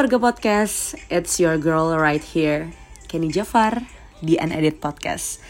warga 0.00 0.16
podcast, 0.16 0.96
it's 1.12 1.36
your 1.36 1.60
girl 1.60 1.92
right 1.92 2.24
here, 2.24 2.72
Kenny 3.04 3.28
Jafar 3.28 3.84
di 4.24 4.40
Unedit 4.40 4.80
Podcast. 4.80 5.44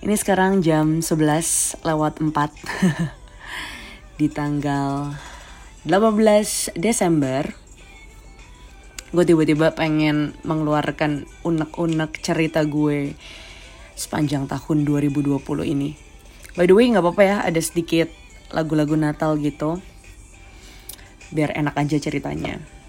Ini 0.00 0.16
sekarang 0.16 0.64
jam 0.64 1.04
11 1.04 1.84
lewat 1.84 2.24
4 2.24 2.32
di 4.24 4.32
tanggal 4.32 5.12
18 5.84 6.72
Desember. 6.72 7.52
Gue 9.12 9.28
tiba-tiba 9.28 9.76
pengen 9.76 10.32
mengeluarkan 10.40 11.28
unek-unek 11.44 12.24
cerita 12.24 12.64
gue 12.64 13.12
sepanjang 13.92 14.48
tahun 14.48 14.88
2020 14.88 15.36
ini. 15.68 15.92
By 16.56 16.64
the 16.64 16.72
way, 16.72 16.88
nggak 16.88 17.04
apa-apa 17.04 17.20
ya, 17.28 17.36
ada 17.44 17.60
sedikit 17.60 18.08
lagu-lagu 18.56 18.96
Natal 18.96 19.36
gitu 19.36 19.84
biar 21.28 21.52
enak 21.52 21.76
aja 21.76 22.00
ceritanya. 22.00 22.83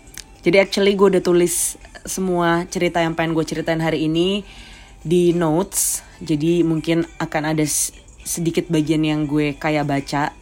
Jadi 0.46 0.62
actually 0.62 0.94
gue 0.94 1.10
udah 1.10 1.26
tulis 1.26 1.74
semua 2.06 2.70
cerita 2.70 3.02
yang 3.02 3.18
pengen 3.18 3.34
gue 3.34 3.42
ceritain 3.42 3.82
hari 3.82 4.06
ini 4.06 4.46
di 5.02 5.34
notes. 5.34 6.06
Jadi 6.22 6.62
mungkin 6.62 7.02
akan 7.18 7.58
ada 7.58 7.66
sedikit 8.22 8.70
bagian 8.70 9.02
yang 9.02 9.26
gue 9.26 9.58
kayak 9.58 9.90
baca. 9.90 10.38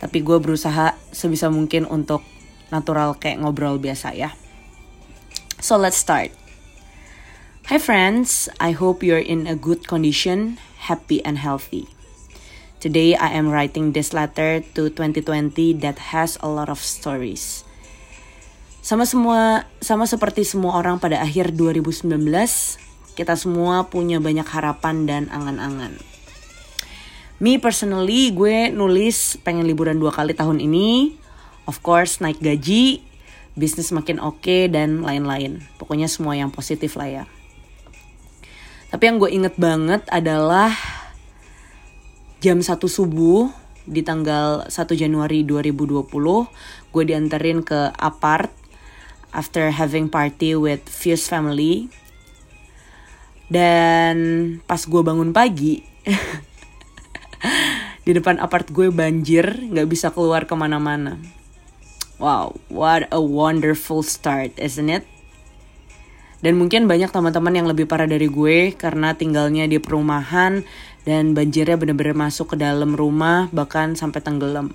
Tapi 0.00 0.18
gue 0.24 0.40
berusaha 0.40 0.96
sebisa 1.12 1.52
mungkin 1.52 1.84
untuk 1.84 2.24
natural 2.72 3.20
kayak 3.20 3.44
ngobrol 3.44 3.76
biasa 3.76 4.16
ya. 4.16 4.32
So 5.60 5.76
let's 5.76 6.00
start. 6.00 6.32
Hi 7.68 7.76
friends, 7.76 8.48
I 8.64 8.72
hope 8.72 9.04
you're 9.04 9.20
in 9.20 9.44
a 9.44 9.60
good 9.60 9.84
condition, 9.84 10.56
happy 10.88 11.20
and 11.20 11.36
healthy. 11.36 11.84
Today 12.80 13.12
I 13.12 13.36
am 13.36 13.52
writing 13.52 13.92
this 13.92 14.16
letter 14.16 14.64
to 14.72 14.88
2020 14.88 15.52
that 15.84 16.16
has 16.16 16.40
a 16.40 16.48
lot 16.48 16.72
of 16.72 16.80
stories. 16.80 17.68
Sama 18.80 19.04
semua 19.04 19.68
sama 19.84 20.08
seperti 20.08 20.40
semua 20.40 20.80
orang 20.80 20.96
pada 20.96 21.20
akhir 21.20 21.52
2019, 21.52 22.08
kita 23.12 23.36
semua 23.36 23.84
punya 23.92 24.16
banyak 24.24 24.48
harapan 24.48 25.04
dan 25.04 25.22
angan-angan. 25.28 26.00
Me 27.40 27.60
personally, 27.60 28.32
gue 28.32 28.72
nulis 28.72 29.36
pengen 29.44 29.68
liburan 29.68 30.00
dua 30.00 30.12
kali 30.12 30.32
tahun 30.32 30.64
ini. 30.64 31.12
Of 31.68 31.84
course, 31.84 32.24
naik 32.24 32.40
gaji, 32.40 33.04
bisnis 33.52 33.92
makin 33.92 34.16
oke, 34.16 34.40
okay, 34.40 34.68
dan 34.72 35.04
lain-lain. 35.04 35.60
Pokoknya 35.76 36.08
semua 36.08 36.36
yang 36.36 36.48
positif 36.48 36.96
lah 36.96 37.08
ya. 37.08 37.24
Tapi 38.88 39.02
yang 39.06 39.16
gue 39.20 39.30
inget 39.32 39.54
banget 39.60 40.02
adalah 40.08 40.72
jam 42.40 42.64
1 42.64 42.80
subuh 42.80 43.52
di 43.84 44.00
tanggal 44.00 44.66
1 44.66 44.72
Januari 44.96 45.44
2020 45.44 46.08
gue 46.90 47.02
dianterin 47.04 47.60
ke 47.64 47.92
apart 47.96 48.59
after 49.30 49.70
having 49.74 50.10
party 50.10 50.54
with 50.54 50.86
Fuse 50.86 51.26
family. 51.26 51.90
Dan 53.50 54.16
pas 54.66 54.78
gue 54.78 55.02
bangun 55.02 55.34
pagi 55.34 55.82
di 58.06 58.12
depan 58.14 58.38
apart 58.38 58.70
gue 58.70 58.94
banjir 58.94 59.66
nggak 59.66 59.90
bisa 59.90 60.14
keluar 60.14 60.46
ke 60.46 60.54
mana-mana. 60.54 61.18
Wow 62.22 62.62
what 62.70 63.10
a 63.10 63.18
wonderful 63.18 64.06
start 64.06 64.54
isn't 64.54 64.86
it? 64.86 65.02
Dan 66.40 66.56
mungkin 66.56 66.88
banyak 66.88 67.12
teman-teman 67.12 67.52
yang 67.52 67.68
lebih 67.68 67.84
parah 67.84 68.08
dari 68.08 68.24
gue 68.24 68.72
karena 68.72 69.12
tinggalnya 69.12 69.68
di 69.68 69.76
perumahan 69.76 70.64
dan 71.04 71.36
banjirnya 71.36 71.76
bener-bener 71.76 72.16
masuk 72.16 72.54
ke 72.54 72.56
dalam 72.56 72.96
rumah 72.96 73.52
bahkan 73.52 73.92
sampai 73.92 74.24
tenggelam. 74.24 74.72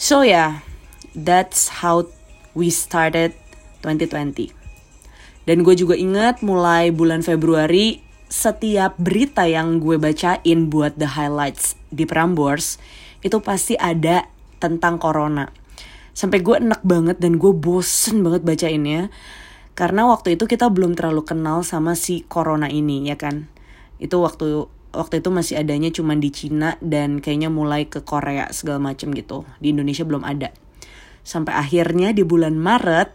So 0.00 0.24
ya, 0.24 0.32
yeah, 0.32 0.50
that's 1.12 1.84
how 1.84 2.08
we 2.56 2.72
started 2.72 3.36
2020. 3.84 4.50
Dan 5.46 5.62
gue 5.62 5.76
juga 5.78 5.94
ingat 5.94 6.42
mulai 6.42 6.90
bulan 6.90 7.22
Februari 7.22 8.02
setiap 8.26 8.98
berita 8.98 9.46
yang 9.46 9.78
gue 9.78 10.00
bacain 10.00 10.66
buat 10.66 10.98
the 10.98 11.06
highlights 11.14 11.78
di 11.94 12.02
Prambors 12.02 12.82
itu 13.22 13.38
pasti 13.38 13.78
ada 13.78 14.26
tentang 14.58 14.98
corona. 14.98 15.46
Sampai 16.16 16.42
gue 16.42 16.58
enak 16.58 16.82
banget 16.82 17.22
dan 17.22 17.38
gue 17.38 17.52
bosen 17.54 18.24
banget 18.26 18.42
bacainnya 18.42 19.12
karena 19.76 20.08
waktu 20.08 20.40
itu 20.40 20.48
kita 20.48 20.72
belum 20.72 20.96
terlalu 20.96 21.22
kenal 21.22 21.60
sama 21.60 21.92
si 21.92 22.24
corona 22.24 22.66
ini 22.72 23.04
ya 23.12 23.20
kan 23.20 23.44
itu 24.00 24.16
waktu 24.24 24.64
waktu 24.96 25.20
itu 25.20 25.28
masih 25.28 25.60
adanya 25.60 25.92
cuma 25.92 26.16
di 26.16 26.32
Cina 26.32 26.80
dan 26.80 27.20
kayaknya 27.20 27.52
mulai 27.52 27.84
ke 27.84 28.00
Korea 28.00 28.48
segala 28.56 28.80
macem 28.80 29.12
gitu 29.12 29.44
di 29.60 29.76
Indonesia 29.76 30.08
belum 30.08 30.24
ada 30.24 30.48
sampai 31.26 31.58
akhirnya 31.58 32.14
di 32.14 32.22
bulan 32.22 32.54
Maret 32.54 33.10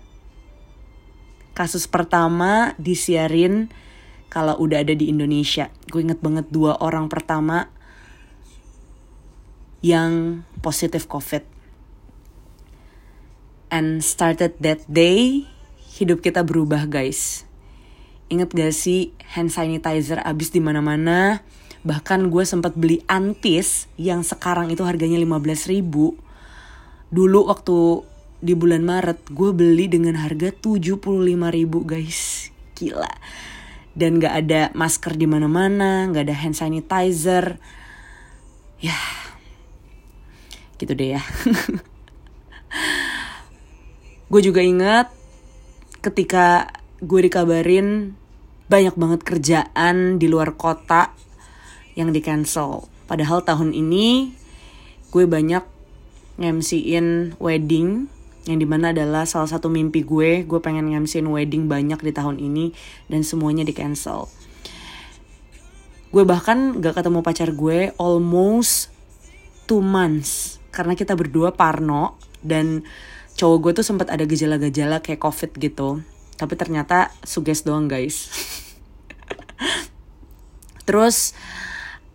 kasus 1.55 1.88
pertama 1.88 2.75
disiarin 2.75 3.72
kalau 4.27 4.59
udah 4.59 4.83
ada 4.83 4.91
di 4.91 5.07
Indonesia 5.07 5.72
gue 5.88 6.03
inget 6.03 6.19
banget 6.19 6.51
dua 6.51 6.75
orang 6.83 7.07
pertama 7.07 7.72
yang 9.79 10.44
positif 10.59 11.07
COVID 11.07 11.47
and 13.72 14.03
started 14.03 14.59
that 14.59 14.83
day 14.85 15.47
hidup 15.95 16.19
kita 16.19 16.43
berubah 16.43 16.85
guys. 16.85 17.47
Ingat 18.31 18.55
gak 18.55 18.72
sih 18.72 19.11
hand 19.35 19.51
sanitizer 19.51 20.23
abis 20.23 20.55
di 20.55 20.63
mana-mana? 20.63 21.43
Bahkan 21.83 22.29
gue 22.31 22.43
sempat 22.45 22.78
beli 22.78 23.03
antis 23.09 23.91
yang 23.99 24.23
sekarang 24.23 24.72
itu 24.72 24.85
harganya 24.88 25.19
15 25.19 25.72
ribu. 25.72 26.16
Dulu 27.11 27.51
waktu 27.51 28.07
di 28.41 28.57
bulan 28.57 28.88
Maret 28.88 29.29
gue 29.29 29.51
beli 29.53 29.85
dengan 29.91 30.17
harga 30.17 30.49
75 30.49 30.97
ribu 31.51 31.83
guys. 31.83 32.49
Gila. 32.79 33.11
Dan 33.91 34.23
gak 34.23 34.47
ada 34.47 34.72
masker 34.72 35.19
di 35.19 35.27
mana-mana, 35.27 36.07
gak 36.09 36.31
ada 36.31 36.35
hand 36.35 36.55
sanitizer. 36.55 37.59
Ya, 38.79 38.95
gitu 40.81 40.97
deh 40.97 41.19
ya. 41.19 41.22
gue 44.31 44.41
juga 44.41 44.66
ingat 44.66 45.13
ketika 46.01 46.73
gue 47.03 47.29
dikabarin 47.29 48.17
banyak 48.66 48.95
banget 48.97 49.22
kerjaan 49.22 50.17
di 50.17 50.25
luar 50.25 50.57
kota 50.57 51.13
yang 51.93 52.09
di 52.09 52.23
cancel. 52.23 52.89
Padahal 53.05 53.45
tahun 53.45 53.75
ini 53.75 54.33
gue 55.11 55.28
banyak 55.28 55.61
ngemsiin 56.39 57.35
wedding 57.39 58.07
yang 58.49 58.57
di 58.57 58.65
mana 58.65 58.89
adalah 58.89 59.29
salah 59.29 59.45
satu 59.45 59.69
mimpi 59.69 60.01
gue 60.01 60.47
gue 60.47 60.59
pengen 60.63 60.89
ngemsiin 60.89 61.27
wedding 61.29 61.69
banyak 61.69 61.99
di 62.01 62.11
tahun 62.13 62.41
ini 62.41 62.73
dan 63.11 63.21
semuanya 63.21 63.61
di 63.61 63.73
cancel. 63.75 64.31
Gue 66.11 66.27
bahkan 66.27 66.81
gak 66.81 66.99
ketemu 66.99 67.23
pacar 67.23 67.55
gue 67.55 67.95
almost 67.95 68.91
two 69.69 69.79
months 69.79 70.59
karena 70.73 70.97
kita 70.97 71.15
berdua 71.15 71.53
parno 71.53 72.19
dan 72.41 72.83
cowok 73.37 73.57
gue 73.63 73.71
tuh 73.79 73.85
sempat 73.85 74.11
ada 74.11 74.25
gejala-gejala 74.25 74.99
kayak 74.99 75.21
covid 75.21 75.53
gitu. 75.55 76.01
Tapi 76.35 76.53
ternyata 76.57 77.13
suges 77.21 77.61
doang 77.61 77.85
guys. 77.85 78.27
Terus 80.89 81.37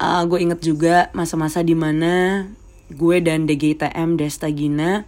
uh, 0.02 0.26
gue 0.26 0.42
inget 0.42 0.60
juga 0.60 1.08
masa-masa 1.14 1.62
di 1.62 1.78
mana 1.78 2.44
gue 2.92 3.16
dan 3.18 3.50
DGTM 3.50 4.14
Desta 4.14 4.46
Gina 4.50 5.02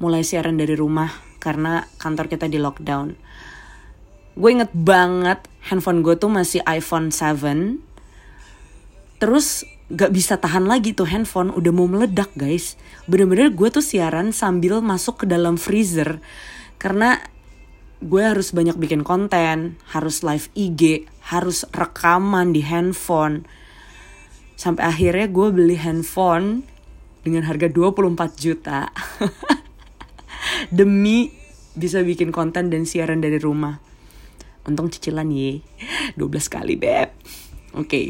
mulai 0.00 0.24
siaran 0.24 0.56
dari 0.56 0.72
rumah 0.72 1.12
karena 1.40 1.84
kantor 2.00 2.32
kita 2.32 2.48
di 2.48 2.56
lockdown. 2.56 3.16
Gue 4.36 4.50
inget 4.56 4.72
banget 4.72 5.44
handphone 5.68 6.00
gue 6.00 6.16
tuh 6.16 6.32
masih 6.32 6.64
iPhone 6.64 7.12
7 7.12 7.76
terus 9.20 9.68
gak 9.92 10.16
bisa 10.16 10.40
tahan 10.40 10.64
lagi 10.64 10.96
tuh 10.96 11.04
handphone 11.04 11.52
udah 11.52 11.72
mau 11.74 11.84
meledak 11.84 12.32
guys. 12.38 12.80
Bener-bener 13.04 13.52
gue 13.52 13.68
tuh 13.68 13.84
siaran 13.84 14.32
sambil 14.32 14.80
masuk 14.80 15.24
ke 15.24 15.26
dalam 15.28 15.60
freezer 15.60 16.24
karena 16.80 17.20
gue 18.00 18.22
harus 18.24 18.56
banyak 18.56 18.80
bikin 18.80 19.04
konten 19.04 19.76
harus 19.92 20.24
live 20.24 20.48
IG 20.56 21.04
harus 21.28 21.68
rekaman 21.76 22.56
di 22.56 22.64
handphone. 22.64 23.44
Sampai 24.56 24.88
akhirnya 24.88 25.28
gue 25.28 25.48
beli 25.52 25.76
handphone 25.76 26.64
dengan 27.22 27.44
harga 27.44 27.68
24 27.68 28.36
juta. 28.36 28.88
Demi 30.76 31.30
bisa 31.76 32.02
bikin 32.02 32.32
konten 32.34 32.68
dan 32.68 32.84
siaran 32.84 33.20
dari 33.20 33.36
rumah. 33.36 33.80
Untung 34.68 34.92
cicilan 34.92 35.28
ye. 35.32 35.64
12 36.16 36.26
kali 36.48 36.74
beb. 36.76 37.10
Oke. 37.72 37.86
Okay 37.86 38.06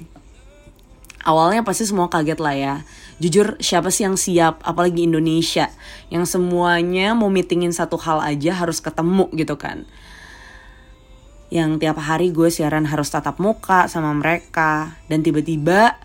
awalnya 1.25 1.63
pasti 1.65 1.85
semua 1.85 2.09
kaget 2.09 2.41
lah 2.41 2.57
ya. 2.57 2.75
Jujur 3.21 3.61
siapa 3.61 3.93
sih 3.93 4.09
yang 4.09 4.17
siap, 4.17 4.65
apalagi 4.65 5.05
Indonesia, 5.05 5.69
yang 6.09 6.25
semuanya 6.25 7.13
mau 7.13 7.29
meetingin 7.29 7.73
satu 7.73 8.01
hal 8.01 8.25
aja 8.25 8.57
harus 8.57 8.81
ketemu 8.81 9.29
gitu 9.37 9.61
kan. 9.61 9.85
Yang 11.53 11.83
tiap 11.83 11.99
hari 12.01 12.33
gue 12.33 12.49
siaran 12.49 12.89
harus 12.89 13.13
tatap 13.13 13.37
muka 13.37 13.91
sama 13.93 14.15
mereka, 14.17 14.97
dan 15.13 15.21
tiba-tiba 15.21 16.01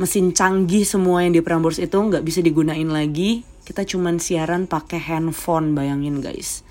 mesin 0.00 0.34
canggih 0.34 0.82
semua 0.82 1.22
yang 1.22 1.34
di 1.34 1.42
Prambors 1.42 1.78
itu 1.78 1.94
nggak 1.94 2.26
bisa 2.26 2.42
digunain 2.42 2.88
lagi. 2.90 3.46
Kita 3.64 3.86
cuman 3.86 4.20
siaran 4.20 4.68
pakai 4.68 5.00
handphone, 5.00 5.72
bayangin 5.72 6.20
guys. 6.20 6.64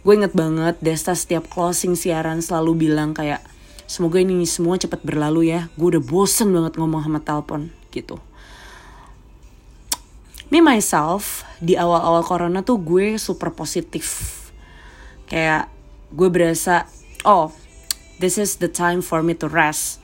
gue 0.00 0.16
inget 0.16 0.32
banget 0.32 0.80
Desta 0.80 1.12
setiap 1.12 1.44
closing 1.52 1.92
siaran 1.92 2.40
selalu 2.40 2.88
bilang 2.88 3.12
kayak 3.12 3.44
semoga 3.90 4.22
ini 4.22 4.46
semua 4.46 4.78
cepat 4.78 5.02
berlalu 5.02 5.50
ya 5.50 5.66
gue 5.74 5.98
udah 5.98 6.04
bosen 6.06 6.54
banget 6.54 6.78
ngomong 6.78 7.02
sama 7.02 7.18
telepon 7.18 7.74
gitu 7.90 8.22
me 10.46 10.62
myself 10.62 11.42
di 11.58 11.74
awal-awal 11.74 12.22
corona 12.22 12.62
tuh 12.62 12.78
gue 12.78 13.18
super 13.18 13.50
positif 13.50 14.38
kayak 15.26 15.66
gue 16.14 16.30
berasa 16.30 16.86
oh 17.26 17.50
this 18.22 18.38
is 18.38 18.62
the 18.62 18.70
time 18.70 19.02
for 19.02 19.26
me 19.26 19.34
to 19.34 19.50
rest 19.50 19.98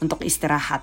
untuk 0.00 0.24
istirahat 0.24 0.80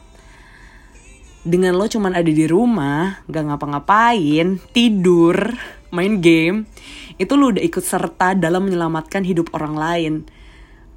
dengan 1.48 1.80
lo 1.80 1.88
cuman 1.88 2.12
ada 2.12 2.28
di 2.28 2.44
rumah 2.44 3.24
gak 3.32 3.48
ngapa-ngapain 3.48 4.60
tidur 4.76 5.56
main 5.96 6.20
game 6.20 6.68
itu 7.18 7.34
lo 7.34 7.56
udah 7.56 7.64
ikut 7.64 7.82
serta 7.82 8.38
dalam 8.38 8.70
menyelamatkan 8.70 9.26
hidup 9.26 9.50
orang 9.58 9.74
lain. 9.74 10.14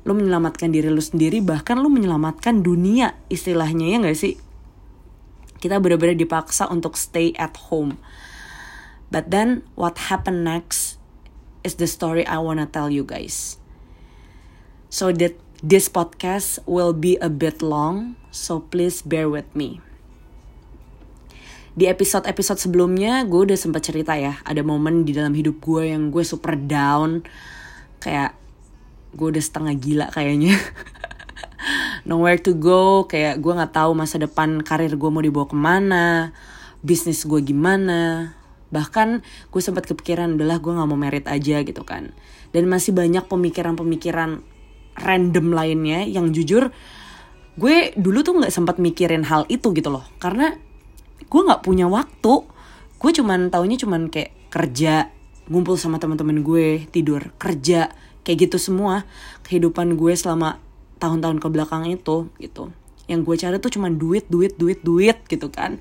Lo 0.05 0.13
menyelamatkan 0.13 0.69
diri 0.69 0.93
lo 0.93 1.01
sendiri 1.01 1.41
bahkan 1.41 1.81
lo 1.81 1.89
menyelamatkan 1.89 2.61
dunia 2.61 3.17
istilahnya 3.33 3.97
ya 3.97 3.99
gak 4.05 4.19
sih? 4.19 4.35
Kita 5.61 5.81
benar-benar 5.81 6.17
dipaksa 6.17 6.69
untuk 6.69 6.97
stay 6.97 7.33
at 7.41 7.57
home. 7.73 7.97
But 9.09 9.33
then 9.33 9.65
what 9.77 10.13
happened 10.13 10.45
next 10.45 11.01
is 11.65 11.81
the 11.81 11.89
story 11.89 12.25
I 12.29 12.37
wanna 12.37 12.69
tell 12.69 12.93
you 12.93 13.05
guys. 13.05 13.57
So 14.93 15.15
that 15.17 15.39
this 15.65 15.89
podcast 15.89 16.61
will 16.65 16.93
be 16.93 17.17
a 17.21 17.29
bit 17.29 17.61
long 17.61 18.17
so 18.33 18.65
please 18.73 19.05
bear 19.05 19.29
with 19.29 19.49
me 19.53 19.85
di 21.75 21.87
episode-episode 21.87 22.59
sebelumnya 22.59 23.23
gue 23.23 23.47
udah 23.51 23.59
sempat 23.59 23.87
cerita 23.87 24.19
ya 24.19 24.43
ada 24.43 24.61
momen 24.67 25.07
di 25.07 25.15
dalam 25.15 25.31
hidup 25.31 25.63
gue 25.63 25.95
yang 25.95 26.11
gue 26.11 26.27
super 26.27 26.59
down. 26.59 27.23
Kayak 28.03 28.35
gue 29.15 29.27
udah 29.31 29.43
setengah 29.43 29.75
gila 29.79 30.07
kayaknya. 30.11 30.59
Nowhere 32.09 32.41
to 32.43 32.57
go 32.57 33.07
kayak 33.07 33.39
gue 33.39 33.53
nggak 33.53 33.77
tahu 33.77 33.95
masa 33.95 34.19
depan 34.19 34.65
karir 34.65 34.97
gue 34.97 35.11
mau 35.13 35.23
dibawa 35.23 35.47
ke 35.47 35.55
mana 35.55 36.35
bisnis 36.83 37.23
gue 37.23 37.39
gimana. 37.45 38.35
Bahkan 38.71 39.23
gue 39.51 39.63
sempat 39.63 39.87
kepikiran 39.87 40.35
adalah 40.35 40.59
gue 40.59 40.73
nggak 40.75 40.89
mau 40.91 40.99
merit 40.99 41.27
aja 41.31 41.63
gitu 41.63 41.87
kan. 41.87 42.11
Dan 42.51 42.67
masih 42.67 42.91
banyak 42.91 43.31
pemikiran-pemikiran 43.31 44.43
random 44.99 45.47
lainnya 45.55 46.03
yang 46.03 46.35
jujur 46.35 46.75
gue 47.61 47.93
dulu 47.95 48.25
tuh 48.27 48.41
nggak 48.43 48.55
sempat 48.55 48.83
mikirin 48.83 49.23
hal 49.23 49.47
itu 49.47 49.71
gitu 49.71 49.93
loh. 49.93 50.03
Karena 50.19 50.70
gue 51.31 51.41
nggak 51.47 51.63
punya 51.63 51.87
waktu. 51.87 52.45
Gue 53.01 53.11
cuman 53.15 53.49
taunya 53.49 53.79
cuman 53.79 54.11
kayak 54.11 54.35
kerja 54.51 55.09
ngumpul 55.47 55.79
sama 55.79 56.03
teman-teman 56.03 56.43
gue 56.43 56.85
tidur 56.91 57.31
kerja 57.39 57.95
kayak 58.27 58.51
gitu 58.51 58.59
semua. 58.59 59.07
Kehidupan 59.47 59.95
gue 59.95 60.13
selama 60.19 60.59
tahun-tahun 60.99 61.39
ke 61.39 61.49
belakang 61.49 61.87
itu 61.89 62.29
gitu. 62.43 62.75
Yang 63.07 63.21
gue 63.25 63.37
cari 63.47 63.57
tuh 63.63 63.73
cuma 63.73 63.89
duit 63.89 64.27
duit 64.27 64.59
duit 64.59 64.83
duit 64.83 65.17
gitu 65.31 65.49
kan. 65.49 65.79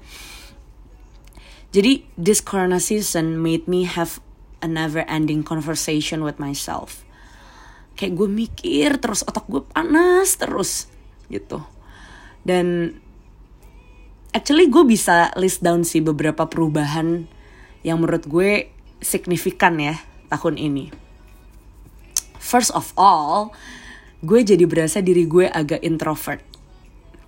Jadi 1.69 2.06
this 2.18 2.42
corona 2.42 2.81
season 2.81 3.42
made 3.42 3.69
me 3.69 3.86
have 3.86 4.18
a 4.62 4.68
never 4.69 5.06
ending 5.06 5.46
conversation 5.46 6.25
with 6.25 6.42
myself. 6.42 7.06
Kayak 7.94 8.16
gue 8.16 8.30
mikir 8.31 8.90
terus 8.98 9.22
otak 9.25 9.46
gue 9.51 9.62
panas 9.69 10.34
terus 10.40 10.90
gitu. 11.30 11.62
Dan 12.42 12.98
actually 14.35 14.69
gue 14.69 14.83
bisa 14.85 15.33
list 15.37 15.61
down 15.61 15.81
sih 15.81 15.99
beberapa 16.03 16.45
perubahan 16.45 17.25
yang 17.81 18.01
menurut 18.03 18.27
gue 18.27 18.69
signifikan 18.99 19.79
ya 19.79 19.95
tahun 20.29 20.59
ini 20.59 21.09
first 22.49 22.73
of 22.73 22.89
all, 22.97 23.53
gue 24.25 24.41
jadi 24.41 24.65
berasa 24.65 25.05
diri 25.05 25.29
gue 25.29 25.45
agak 25.45 25.85
introvert. 25.85 26.41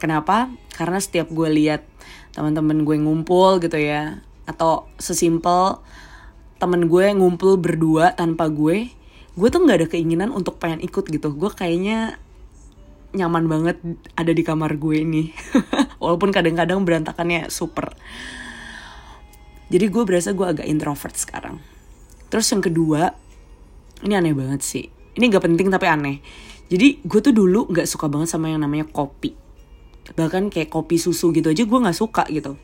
Kenapa? 0.02 0.50
Karena 0.74 0.98
setiap 0.98 1.30
gue 1.30 1.46
lihat 1.46 1.86
teman-teman 2.34 2.82
gue 2.82 2.98
ngumpul 2.98 3.62
gitu 3.62 3.78
ya, 3.78 4.26
atau 4.50 4.90
sesimpel 4.98 5.78
temen 6.58 6.90
gue 6.90 7.14
ngumpul 7.14 7.62
berdua 7.62 8.18
tanpa 8.18 8.50
gue, 8.50 8.90
gue 9.38 9.48
tuh 9.54 9.62
nggak 9.62 9.86
ada 9.86 9.88
keinginan 9.94 10.34
untuk 10.34 10.58
pengen 10.58 10.82
ikut 10.82 11.06
gitu. 11.06 11.30
Gue 11.38 11.54
kayaknya 11.54 12.18
nyaman 13.14 13.46
banget 13.46 13.78
ada 14.18 14.32
di 14.34 14.42
kamar 14.42 14.82
gue 14.82 15.06
ini, 15.06 15.30
walaupun 16.02 16.34
kadang-kadang 16.34 16.82
berantakannya 16.82 17.54
super. 17.54 17.94
Jadi 19.72 19.86
gue 19.88 20.04
berasa 20.04 20.34
gue 20.34 20.44
agak 20.44 20.68
introvert 20.68 21.16
sekarang. 21.16 21.62
Terus 22.28 22.50
yang 22.52 22.60
kedua, 22.66 23.14
ini 24.04 24.18
aneh 24.18 24.36
banget 24.36 24.66
sih. 24.66 24.86
Ini 25.16 25.30
gak 25.32 25.46
penting 25.48 25.70
tapi 25.70 25.88
aneh. 25.88 26.18
Jadi 26.68 27.00
gue 27.06 27.20
tuh 27.24 27.32
dulu 27.32 27.70
gak 27.70 27.88
suka 27.88 28.10
banget 28.10 28.34
sama 28.34 28.52
yang 28.52 28.60
namanya 28.66 28.90
kopi. 28.90 29.38
Bahkan 30.12 30.52
kayak 30.52 30.74
kopi 30.74 31.00
susu 31.00 31.32
gitu 31.32 31.54
aja 31.54 31.64
gue 31.64 31.80
gak 31.80 31.96
suka 31.96 32.28
gitu. 32.28 32.58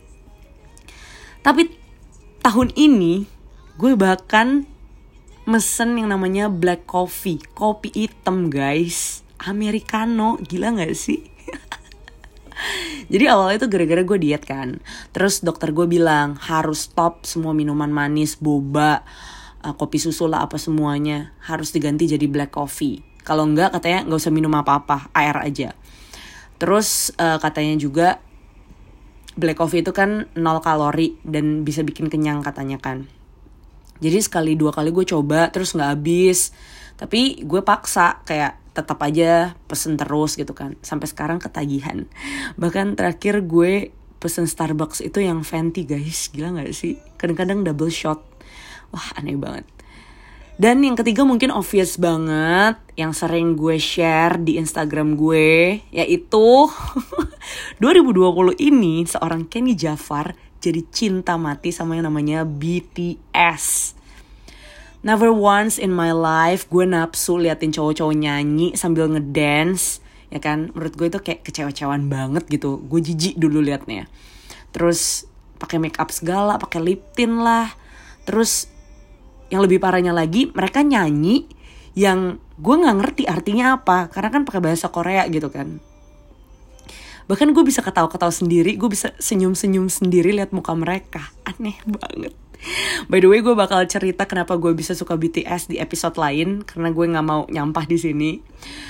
Tapi 1.45 1.71
tahun 2.43 2.75
ini 2.75 3.23
gue 3.79 3.93
bahkan 3.95 4.67
mesen 5.47 5.95
yang 5.95 6.11
namanya 6.11 6.51
black 6.51 6.83
coffee. 6.83 7.39
Kopi 7.55 7.93
hitam 7.95 8.51
guys. 8.51 9.23
Americano. 9.47 10.35
Gila 10.43 10.75
gak 10.75 10.91
sih 10.97 11.23
Jadi 13.13 13.25
awalnya 13.29 13.63
itu 13.63 13.67
gara-gara 13.69 14.01
gue 14.03 14.17
diet 14.19 14.43
kan. 14.43 14.81
Terus 15.13 15.41
dokter 15.41 15.71
gue 15.71 15.87
bilang 15.87 16.35
harus 16.41 16.89
stop 16.89 17.23
semua 17.23 17.53
minuman 17.53 17.89
manis, 17.89 18.37
boba 18.37 19.05
uh, 19.63 19.73
kopi 19.75 20.01
susu 20.01 20.27
lah 20.27 20.45
apa 20.45 20.59
semuanya. 20.59 21.33
Harus 21.45 21.71
diganti 21.71 22.09
jadi 22.09 22.25
black 22.27 22.53
coffee. 22.55 23.01
Kalau 23.27 23.43
enggak 23.43 23.75
katanya 23.75 24.07
nggak 24.07 24.19
usah 24.23 24.33
minum 24.33 24.53
apa-apa 24.55 25.11
air 25.11 25.35
aja. 25.35 25.75
Terus 26.57 27.13
uh, 27.19 27.37
katanya 27.37 27.75
juga 27.77 28.07
black 29.37 29.59
coffee 29.61 29.85
itu 29.85 29.93
kan 29.93 30.25
nol 30.33 30.59
kalori 30.63 31.19
dan 31.21 31.61
bisa 31.61 31.85
bikin 31.85 32.09
kenyang 32.09 32.41
katanya 32.41 32.81
kan. 32.81 33.05
Jadi 33.97 34.17
sekali 34.21 34.53
dua 34.53 34.73
kali 34.73 34.93
gue 34.93 35.05
coba 35.05 35.49
terus 35.53 35.73
nggak 35.73 35.91
habis. 35.93 36.53
Tapi 36.97 37.45
gue 37.45 37.61
paksa 37.61 38.25
kayak 38.25 38.66
tetap 38.77 39.01
aja 39.01 39.57
pesen 39.65 39.97
terus 39.97 40.37
gitu 40.37 40.53
kan. 40.53 40.77
Sampai 40.85 41.09
sekarang 41.09 41.41
ketagihan. 41.41 42.05
Bahkan 42.61 42.93
terakhir 42.93 43.41
gue 43.49 43.89
pesen 44.21 44.45
Starbucks 44.45 45.01
itu 45.01 45.17
yang 45.25 45.41
venti 45.41 45.89
guys. 45.89 46.29
Gila 46.29 46.53
nggak 46.53 46.69
sih? 46.77 47.01
Kadang-kadang 47.17 47.65
double 47.65 47.89
shot. 47.89 48.21
Wah 48.93 49.07
aneh 49.17 49.33
banget. 49.33 49.65
Dan 50.57 50.81
yang 50.81 50.97
ketiga 50.97 51.21
mungkin 51.21 51.53
obvious 51.53 52.01
banget 52.01 52.81
yang 52.97 53.13
sering 53.13 53.53
gue 53.53 53.77
share 53.77 54.41
di 54.41 54.57
Instagram 54.57 55.13
gue 55.13 55.85
yaitu 55.93 56.49
2020 57.81 58.57
ini 58.57 59.05
seorang 59.05 59.45
Kenny 59.45 59.77
Jafar 59.77 60.33
jadi 60.57 60.81
cinta 60.89 61.37
mati 61.37 61.69
sama 61.69 61.93
yang 61.93 62.09
namanya 62.09 62.41
BTS. 62.41 63.96
Never 65.07 65.31
once 65.31 65.79
in 65.79 65.95
my 65.95 66.11
life 66.11 66.67
gue 66.67 66.83
nafsu 66.83 67.39
liatin 67.39 67.71
cowok-cowok 67.71 68.11
nyanyi 68.11 68.75
sambil 68.75 69.07
ngedance 69.07 70.03
ya 70.27 70.43
kan? 70.43 70.67
Menurut 70.75 70.99
gue 70.99 71.07
itu 71.07 71.19
kayak 71.23 71.47
kecewa-kecewaan 71.47 72.11
banget 72.11 72.43
gitu. 72.51 72.83
Gue 72.91 72.99
jijik 72.99 73.39
dulu 73.39 73.63
liatnya. 73.63 74.11
Terus 74.75 75.23
pakai 75.63 75.79
make 75.79 75.95
up 75.95 76.11
segala 76.11 76.59
pakai 76.59 76.83
lip 76.83 77.15
tint 77.15 77.39
lah. 77.39 77.71
Terus 78.27 78.67
yang 79.47 79.63
lebih 79.63 79.79
parahnya 79.79 80.11
lagi 80.11 80.51
mereka 80.51 80.83
nyanyi 80.83 81.47
yang 81.95 82.43
gue 82.59 82.75
nggak 82.75 82.97
ngerti 82.99 83.23
artinya 83.31 83.79
apa. 83.79 84.11
Karena 84.11 84.27
kan 84.27 84.43
pakai 84.43 84.59
bahasa 84.59 84.91
Korea 84.91 85.23
gitu 85.31 85.47
kan. 85.47 85.79
Bahkan 87.31 87.55
gue 87.55 87.63
bisa 87.63 87.79
ketawa-ketawa 87.79 88.35
sendiri 88.35 88.75
gue 88.75 88.91
bisa 88.91 89.15
senyum-senyum 89.23 89.87
sendiri 89.87 90.35
lihat 90.35 90.51
muka 90.51 90.75
mereka. 90.75 91.31
Aneh 91.47 91.79
banget 91.87 92.35
By 93.11 93.23
the 93.23 93.29
way, 93.31 93.39
gue 93.39 93.55
bakal 93.55 93.85
cerita 93.87 94.27
kenapa 94.27 94.57
gue 94.59 94.73
bisa 94.75 94.91
suka 94.97 95.15
BTS 95.15 95.71
di 95.71 95.79
episode 95.79 96.17
lain 96.19 96.65
karena 96.65 96.91
gue 96.91 97.05
nggak 97.07 97.25
mau 97.25 97.45
nyampah 97.47 97.85
di 97.87 97.97
sini. 97.97 98.31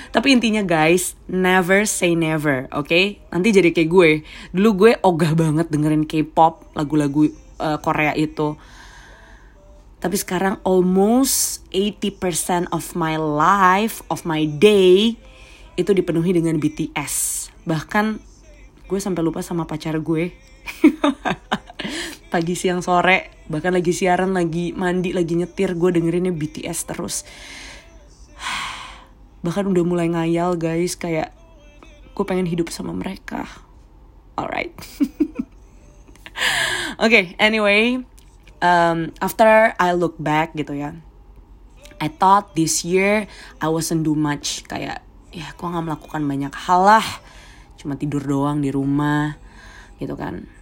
Tapi 0.10 0.34
intinya 0.34 0.64
guys, 0.66 1.14
never 1.30 1.86
say 1.86 2.18
never, 2.18 2.66
oke? 2.74 2.90
Okay? 2.90 3.22
Nanti 3.30 3.54
jadi 3.54 3.70
kayak 3.76 3.90
gue. 3.92 4.12
Dulu 4.56 4.70
gue 4.74 4.92
ogah 5.04 5.38
banget 5.38 5.70
dengerin 5.70 6.08
K-pop, 6.08 6.74
lagu-lagu 6.74 7.30
uh, 7.62 7.78
Korea 7.84 8.18
itu 8.18 8.58
tapi 9.98 10.14
sekarang 10.14 10.62
almost 10.62 11.66
80% 11.74 12.70
of 12.70 12.94
my 12.94 13.18
life, 13.18 14.06
of 14.14 14.30
my 14.30 14.46
day 14.46 15.18
itu 15.74 15.92
dipenuhi 15.94 16.38
dengan 16.38 16.62
BTS. 16.62 17.50
Bahkan 17.66 18.06
gue 18.86 19.00
sampai 19.02 19.22
lupa 19.26 19.42
sama 19.42 19.66
pacar 19.66 19.98
gue. 19.98 20.34
Pagi 22.28 22.60
siang 22.60 22.84
sore, 22.84 23.32
bahkan 23.48 23.72
lagi 23.72 23.96
siaran, 23.96 24.36
lagi 24.36 24.76
mandi, 24.76 25.16
lagi 25.16 25.40
nyetir, 25.40 25.80
gue 25.80 25.96
dengerinnya 25.96 26.36
BTS 26.36 26.92
terus. 26.92 27.24
Bahkan 29.48 29.64
udah 29.64 29.84
mulai 29.88 30.12
ngayal 30.12 30.60
guys, 30.60 31.00
kayak 31.00 31.32
gue 32.12 32.26
pengen 32.28 32.44
hidup 32.44 32.68
sama 32.68 32.92
mereka. 32.92 33.48
Alright. 34.36 34.76
Oke, 37.00 37.00
okay, 37.08 37.24
anyway, 37.40 38.04
um, 38.60 39.16
after 39.24 39.72
I 39.80 39.96
look 39.96 40.20
back 40.20 40.52
gitu 40.52 40.76
ya. 40.76 41.00
I 42.04 42.12
thought 42.12 42.60
this 42.60 42.84
year 42.84 43.32
I 43.64 43.72
wasn't 43.72 44.04
do 44.04 44.20
much. 44.20 44.68
Kayak 44.68 45.00
ya 45.32 45.48
gue 45.56 45.64
nggak 45.64 45.86
melakukan 45.88 46.22
banyak 46.28 46.54
hal 46.68 46.84
lah. 46.84 47.08
Cuma 47.80 47.96
tidur 47.96 48.20
doang 48.20 48.60
di 48.60 48.70
rumah. 48.70 49.40
Gitu 49.96 50.14
kan 50.14 50.57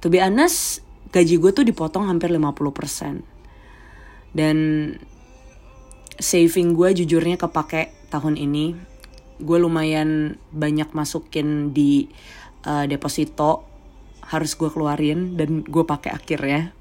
to 0.00 0.12
be 0.12 0.20
honest 0.20 0.84
gaji 1.14 1.40
gue 1.40 1.50
tuh 1.54 1.64
dipotong 1.64 2.10
hampir 2.10 2.28
50% 2.28 3.24
dan 4.36 4.56
saving 6.20 6.76
gue 6.76 7.04
jujurnya 7.04 7.36
kepake 7.40 7.92
tahun 8.08 8.36
ini. 8.40 8.76
Gue 9.36 9.60
lumayan 9.60 10.40
banyak 10.52 10.96
masukin 10.96 11.76
di 11.76 12.08
uh, 12.64 12.88
deposito 12.88 13.68
harus 14.26 14.56
gue 14.58 14.68
keluarin 14.72 15.36
dan 15.36 15.62
gue 15.62 15.84
pakai 15.84 16.12
akhirnya. 16.16 16.72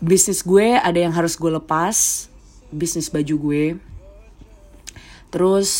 Bisnis 0.00 0.46
gue 0.46 0.78
ada 0.78 0.96
yang 0.96 1.12
harus 1.12 1.36
gue 1.36 1.52
lepas 1.52 2.28
bisnis 2.72 3.12
baju 3.12 3.34
gue. 3.36 3.64
Terus 5.28 5.70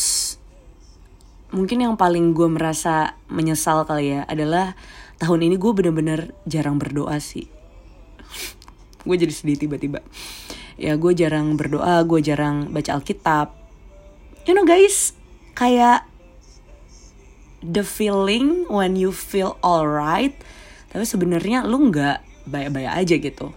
mungkin 1.49 1.81
yang 1.81 1.97
paling 1.97 2.37
gue 2.37 2.49
merasa 2.49 3.17
menyesal 3.33 3.89
kali 3.89 4.21
ya 4.21 4.21
adalah 4.29 4.77
tahun 5.19 5.51
ini 5.51 5.59
gue 5.59 5.73
bener-bener 5.75 6.33
jarang 6.47 6.79
berdoa 6.79 7.19
sih. 7.19 7.47
Gue 9.03 9.17
jadi 9.19 9.35
sedih 9.35 9.59
tiba-tiba. 9.59 10.03
Ya 10.79 10.95
gue 10.95 11.13
jarang 11.15 11.59
berdoa 11.59 12.03
gue 12.07 12.23
jarang 12.23 12.71
baca 12.71 12.99
alkitab. 12.99 13.55
You 14.47 14.55
know 14.55 14.65
guys 14.65 15.13
kayak 15.59 16.07
the 17.61 17.83
feeling 17.83 18.65
when 18.71 18.95
you 18.95 19.11
feel 19.11 19.59
alright 19.67 20.39
tapi 20.89 21.05
sebenarnya 21.05 21.67
lu 21.69 21.91
nggak 21.93 22.49
baik-baik 22.49 22.91
aja 22.91 23.15
gitu. 23.21 23.53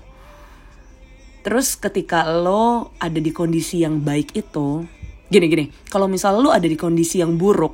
Terus 1.42 1.74
ketika 1.74 2.28
lo 2.28 2.94
ada 3.02 3.18
di 3.18 3.34
kondisi 3.34 3.82
yang 3.82 4.04
baik 4.04 4.38
itu, 4.38 4.86
gini 5.32 5.46
gini, 5.50 5.66
kalau 5.90 6.06
misal 6.06 6.38
lo 6.38 6.54
ada 6.54 6.68
di 6.68 6.78
kondisi 6.78 7.18
yang 7.18 7.40
buruk, 7.40 7.74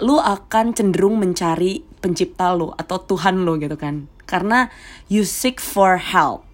lo 0.00 0.20
akan 0.20 0.72
cenderung 0.72 1.20
mencari 1.20 1.84
pencipta 2.00 2.56
lo 2.56 2.72
atau 2.74 3.00
Tuhan 3.04 3.44
lo 3.44 3.60
gitu 3.60 3.76
kan. 3.76 4.08
Karena 4.24 4.70
you 5.12 5.22
seek 5.22 5.60
for 5.60 6.00
help. 6.00 6.46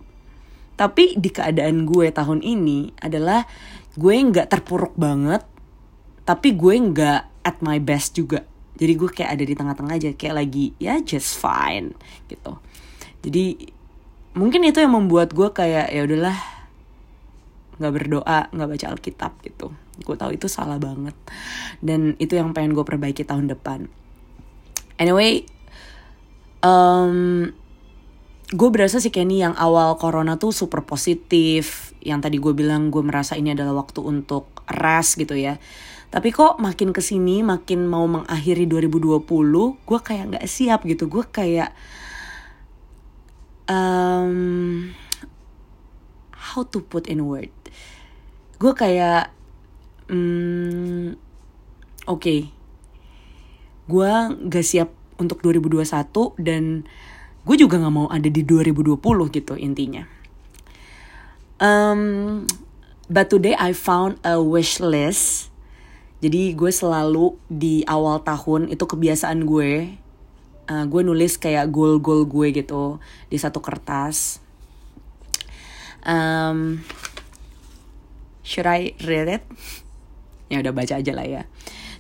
Tapi 0.77 1.17
di 1.17 1.33
keadaan 1.33 1.89
gue 1.89 2.13
tahun 2.13 2.45
ini 2.45 2.93
adalah 3.01 3.49
gue 3.97 4.13
nggak 4.13 4.53
terpuruk 4.53 4.93
banget, 4.99 5.41
tapi 6.29 6.53
gue 6.53 6.75
nggak 6.77 7.47
at 7.47 7.57
my 7.65 7.81
best 7.81 8.19
juga. 8.19 8.45
Jadi 8.77 8.93
gue 8.93 9.09
kayak 9.09 9.31
ada 9.41 9.45
di 9.49 9.55
tengah-tengah 9.57 9.95
aja, 9.97 10.11
kayak 10.13 10.37
lagi 10.37 10.77
ya 10.77 11.01
just 11.01 11.41
fine 11.41 11.97
gitu. 12.29 12.61
Jadi 13.25 13.73
mungkin 14.37 14.69
itu 14.69 14.85
yang 14.85 14.93
membuat 14.93 15.33
gue 15.33 15.49
kayak 15.49 15.89
ya 15.89 16.05
udahlah 16.05 16.56
nggak 17.77 17.93
berdoa 17.93 18.41
nggak 18.53 18.69
baca 18.73 18.87
alkitab 18.93 19.33
gitu. 19.45 19.73
Gue 20.01 20.17
tahu 20.17 20.37
itu 20.37 20.49
salah 20.49 20.81
banget. 20.81 21.17
Dan 21.81 22.17
itu 22.17 22.37
yang 22.37 22.57
pengen 22.57 22.73
gue 22.73 22.85
perbaiki 22.85 23.25
tahun 23.25 23.49
depan. 23.53 23.89
Anyway 24.97 25.45
um, 26.65 27.51
gue 28.47 28.69
berasa 28.71 29.03
sih 29.03 29.11
Kenny 29.11 29.43
yang 29.43 29.59
awal 29.59 29.99
corona 30.01 30.39
tuh 30.41 30.55
super 30.55 30.87
positif. 30.87 31.93
Yang 32.01 32.21
tadi 32.31 32.37
gue 32.39 32.53
bilang 32.55 32.89
gue 32.95 33.03
merasa 33.03 33.35
ini 33.35 33.53
adalah 33.53 33.83
waktu 33.85 34.01
untuk 34.01 34.65
rest 34.71 35.19
gitu 35.19 35.35
ya. 35.35 35.59
Tapi 36.07 36.31
kok 36.31 36.63
makin 36.63 36.95
ke 36.95 37.03
sini 37.03 37.43
makin 37.43 37.91
mau 37.91 38.07
mengakhiri 38.07 38.65
2020 38.65 39.27
gue 39.83 39.99
kayak 40.01 40.25
nggak 40.33 40.47
siap 40.47 40.87
gitu. 40.87 41.11
Gue 41.11 41.27
kayak 41.27 41.75
um, 43.67 44.95
how 46.55 46.63
to 46.63 46.79
put 46.81 47.11
in 47.11 47.27
word 47.27 47.51
gue 48.57 48.73
kayak 48.73 49.33
um, 50.11 51.13
oke. 52.09 52.21
Okay, 52.21 52.41
gue 53.87 54.13
gak 54.51 54.67
siap 54.67 54.91
untuk 55.17 55.41
2021 55.41 55.87
dan 56.43 56.85
gue 57.47 57.57
juga 57.57 57.79
gak 57.79 57.95
mau 57.95 58.09
ada 58.11 58.27
di 58.27 58.43
2020 58.43 58.99
gitu 59.33 59.55
intinya. 59.55 60.05
Um, 61.57 62.45
but 63.09 63.33
today 63.33 63.57
I 63.57 63.73
found 63.73 64.21
a 64.27 64.43
wish 64.43 64.83
list. 64.83 65.49
Jadi 66.21 66.57
gue 66.57 66.73
selalu 66.73 67.37
di 67.47 67.85
awal 67.85 68.25
tahun 68.25 68.73
itu 68.73 68.85
kebiasaan 68.89 69.45
gue 69.45 70.01
uh, 70.71 70.85
gue 70.87 71.01
nulis 71.03 71.39
kayak 71.39 71.71
goal-goal 71.71 72.27
gue 72.27 72.51
gitu 72.53 72.99
di 73.31 73.39
satu 73.39 73.63
kertas. 73.63 74.43
Um, 76.07 76.83
should 78.47 78.71
I 78.71 78.95
read 79.03 79.27
it? 79.27 79.43
ya 80.47 80.63
udah 80.63 80.73
baca 80.73 80.95
aja 80.99 81.13
lah 81.13 81.27
ya. 81.27 81.43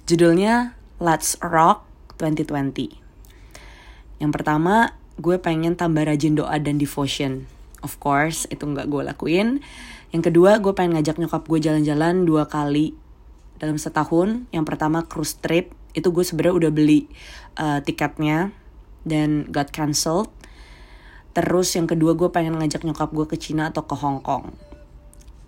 Judulnya 0.06 0.78
Let's 1.02 1.34
Rock 1.42 1.84
2020. 2.22 4.22
Yang 4.22 4.32
pertama, 4.32 4.96
gue 5.18 5.36
pengen 5.42 5.74
tambah 5.74 6.06
rajin 6.06 6.38
doa 6.38 6.56
dan 6.62 6.78
devotion. 6.78 7.50
Of 7.82 7.98
course, 8.00 8.48
itu 8.48 8.64
nggak 8.64 8.88
gue 8.88 9.02
lakuin. 9.02 9.60
Yang 10.14 10.32
kedua, 10.32 10.62
gue 10.62 10.72
pengen 10.72 10.96
ngajak 10.96 11.20
nyokap 11.20 11.42
gue 11.44 11.58
jalan-jalan 11.60 12.24
dua 12.24 12.48
kali 12.48 12.96
dalam 13.60 13.76
setahun. 13.76 14.48
Yang 14.54 14.64
pertama 14.64 15.04
cruise 15.04 15.36
trip 15.36 15.74
itu 15.92 16.08
gue 16.12 16.24
sebenarnya 16.24 16.56
udah 16.56 16.70
beli 16.72 17.10
uh, 17.58 17.82
tiketnya 17.82 18.54
dan 19.04 19.50
got 19.50 19.74
cancelled. 19.74 20.30
Terus 21.36 21.76
yang 21.76 21.84
kedua 21.84 22.16
gue 22.16 22.32
pengen 22.32 22.56
ngajak 22.56 22.86
nyokap 22.88 23.12
gue 23.12 23.26
ke 23.28 23.36
Cina 23.36 23.68
atau 23.68 23.84
ke 23.84 23.96
Hong 23.98 24.24
Kong. 24.24 24.65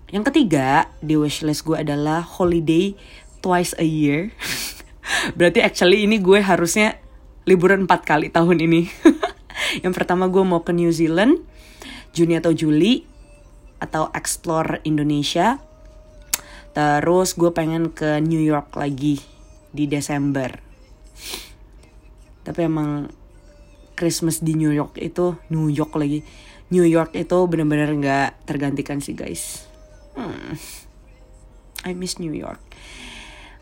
Yang 0.08 0.32
ketiga 0.32 0.88
di 1.04 1.20
wishlist 1.20 1.68
gue 1.68 1.76
adalah 1.76 2.24
holiday 2.24 2.96
twice 3.44 3.76
a 3.76 3.84
year. 3.84 4.32
Berarti 5.36 5.60
actually 5.60 6.08
ini 6.08 6.16
gue 6.16 6.40
harusnya 6.40 6.96
liburan 7.44 7.84
empat 7.84 8.08
kali 8.08 8.32
tahun 8.32 8.64
ini. 8.64 8.88
yang 9.84 9.92
pertama 9.92 10.32
gue 10.32 10.40
mau 10.40 10.64
ke 10.64 10.72
New 10.72 10.88
Zealand 10.88 11.44
Juni 12.16 12.40
atau 12.40 12.56
Juli 12.56 13.04
atau 13.84 14.08
explore 14.16 14.80
Indonesia. 14.88 15.60
Terus 16.72 17.36
gue 17.36 17.52
pengen 17.52 17.92
ke 17.92 18.16
New 18.24 18.40
York 18.40 18.72
lagi 18.80 19.20
di 19.68 19.84
Desember. 19.84 20.56
Tapi 22.48 22.60
emang 22.64 23.12
Christmas 23.92 24.40
di 24.40 24.56
New 24.56 24.72
York 24.72 24.96
itu 24.96 25.36
New 25.52 25.68
York 25.68 25.92
lagi 26.00 26.24
New 26.68 26.84
York 26.84 27.16
itu 27.16 27.38
bener-bener 27.48 27.92
nggak 27.96 28.44
tergantikan 28.44 29.00
sih 29.00 29.16
guys. 29.16 29.67
Hmm. 30.18 30.58
I 31.87 31.94
miss 31.94 32.18
New 32.18 32.34
York. 32.34 32.58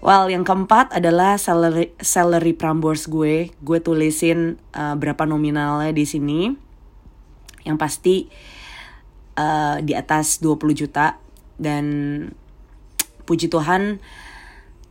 Well, 0.00 0.32
yang 0.32 0.44
keempat 0.44 0.96
adalah 0.96 1.36
salary 1.36 1.92
salary 2.00 2.56
Prambors 2.56 3.04
gue. 3.12 3.52
Gue 3.60 3.78
tulisin 3.84 4.56
uh, 4.72 4.96
berapa 4.96 5.28
nominalnya 5.28 5.92
di 5.92 6.08
sini. 6.08 6.48
Yang 7.68 7.76
pasti 7.76 8.16
uh, 9.36 9.84
di 9.84 9.92
atas 9.92 10.40
20 10.40 10.80
juta 10.80 11.20
dan 11.60 11.84
puji 13.28 13.52
Tuhan 13.52 14.00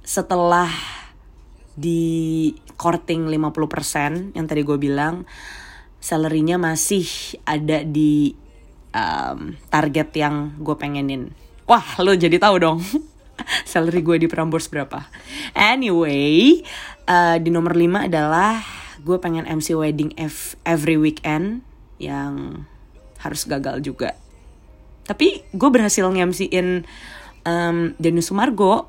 setelah 0.06 0.70
di 1.74 2.54
courting 2.78 3.26
50% 3.26 4.38
yang 4.38 4.46
tadi 4.46 4.62
gue 4.62 4.78
bilang 4.78 5.26
salarynya 6.00 6.62
masih 6.62 7.08
ada 7.48 7.82
di 7.82 8.38
um, 8.94 9.58
target 9.74 10.10
yang 10.14 10.56
gue 10.62 10.76
pengenin. 10.78 11.45
Wah, 11.66 11.98
lo 11.98 12.14
jadi 12.14 12.38
tahu 12.38 12.62
dong. 12.62 12.80
Salary 13.70 14.06
gue 14.06 14.22
di 14.22 14.28
Prambors 14.30 14.70
berapa. 14.70 15.10
Anyway, 15.58 16.62
uh, 17.10 17.42
di 17.42 17.50
nomor 17.50 17.74
5 17.74 18.06
adalah 18.06 18.62
gue 19.02 19.18
pengen 19.18 19.50
MC 19.50 19.74
wedding 19.74 20.14
every 20.62 20.94
weekend 20.94 21.66
yang 21.98 22.66
harus 23.18 23.50
gagal 23.50 23.82
juga. 23.82 24.14
Tapi 25.10 25.42
gue 25.58 25.70
berhasil 25.74 26.06
nge-MC-in 26.06 26.86
um, 27.50 27.98
Denny 27.98 28.22
Sumargo. 28.22 28.86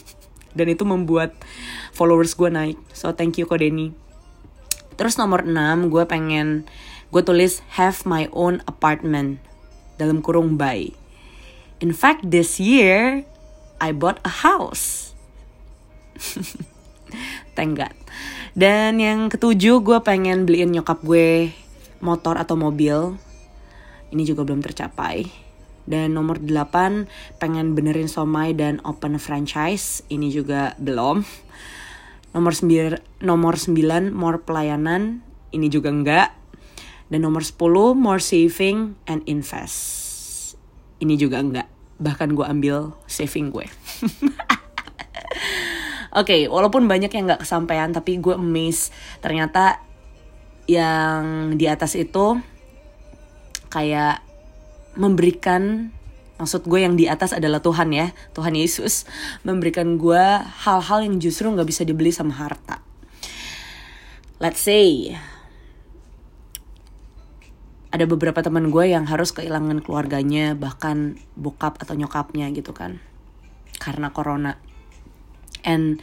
Dan 0.56 0.70
itu 0.70 0.86
membuat 0.86 1.34
followers 1.90 2.38
gue 2.38 2.46
naik. 2.46 2.78
So 2.94 3.10
thank 3.10 3.42
you 3.42 3.50
kok 3.50 3.58
Denny. 3.58 3.90
Terus 4.94 5.18
nomor 5.18 5.42
6 5.42 5.90
gue 5.90 6.06
pengen 6.06 6.62
gue 7.10 7.22
tulis 7.26 7.58
have 7.74 8.06
my 8.06 8.30
own 8.30 8.62
apartment. 8.70 9.42
Dalam 9.98 10.22
kurung 10.22 10.54
buy 10.54 10.99
in 11.80 11.92
fact 11.96 12.28
this 12.28 12.60
year 12.60 13.24
I 13.80 13.92
bought 13.96 14.20
a 14.22 14.44
house 14.44 15.16
thank 17.56 17.80
God 17.80 17.96
dan 18.52 19.00
yang 19.00 19.32
ketujuh 19.32 19.80
gue 19.80 19.98
pengen 20.04 20.44
beliin 20.44 20.72
nyokap 20.72 21.00
gue 21.02 21.52
motor 22.04 22.36
atau 22.36 22.54
mobil 22.54 23.16
ini 24.10 24.22
juga 24.22 24.44
belum 24.44 24.60
tercapai 24.62 25.50
dan 25.90 26.14
nomor 26.14 26.38
8 26.38 27.42
pengen 27.42 27.74
benerin 27.74 28.06
somai 28.06 28.54
dan 28.54 28.78
open 28.86 29.18
franchise. 29.18 30.06
Ini 30.06 30.30
juga 30.30 30.78
belum. 30.78 31.26
Nomor 32.30 32.52
9 32.54 33.26
nomor 33.26 33.58
9 33.58 34.14
more 34.14 34.38
pelayanan. 34.38 35.26
Ini 35.50 35.66
juga 35.66 35.90
enggak. 35.90 36.30
Dan 37.10 37.26
nomor 37.26 37.42
10 37.42 37.98
more 37.98 38.22
saving 38.22 38.94
and 39.10 39.26
invest. 39.26 39.99
Ini 41.00 41.14
juga 41.16 41.40
enggak. 41.40 41.68
bahkan 42.00 42.32
gue 42.32 42.46
ambil 42.48 42.96
saving 43.04 43.52
gue. 43.52 43.68
Oke, 46.16 46.32
okay, 46.32 46.40
walaupun 46.48 46.88
banyak 46.88 47.12
yang 47.12 47.28
nggak 47.28 47.44
kesampaian, 47.44 47.92
tapi 47.92 48.16
gue 48.16 48.32
amazed. 48.32 48.88
Ternyata 49.20 49.84
yang 50.64 51.52
di 51.60 51.68
atas 51.68 51.92
itu 51.92 52.40
kayak 53.68 54.24
memberikan 54.96 55.92
maksud 56.40 56.64
gue 56.64 56.80
yang 56.82 56.96
di 56.96 57.04
atas 57.04 57.36
adalah 57.36 57.60
Tuhan 57.60 57.92
ya 57.92 58.16
Tuhan 58.32 58.56
Yesus 58.56 59.04
memberikan 59.44 60.00
gue 60.00 60.24
hal-hal 60.66 61.04
yang 61.04 61.20
justru 61.20 61.52
nggak 61.52 61.68
bisa 61.68 61.84
dibeli 61.84 62.10
sama 62.10 62.32
harta. 62.32 62.80
Let's 64.40 64.64
say 64.64 65.14
ada 67.90 68.06
beberapa 68.06 68.38
teman 68.38 68.70
gue 68.70 68.94
yang 68.94 69.02
harus 69.10 69.34
kehilangan 69.34 69.82
keluarganya 69.82 70.54
bahkan 70.54 71.18
bokap 71.34 71.82
atau 71.82 71.98
nyokapnya 71.98 72.46
gitu 72.54 72.70
kan 72.70 73.02
karena 73.82 74.14
corona. 74.14 74.54
And 75.66 75.98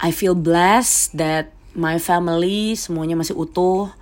I 0.00 0.14
feel 0.14 0.32
blessed 0.32 1.18
that 1.20 1.52
my 1.76 2.00
family 2.00 2.72
semuanya 2.78 3.18
masih 3.18 3.36
utuh 3.36 3.92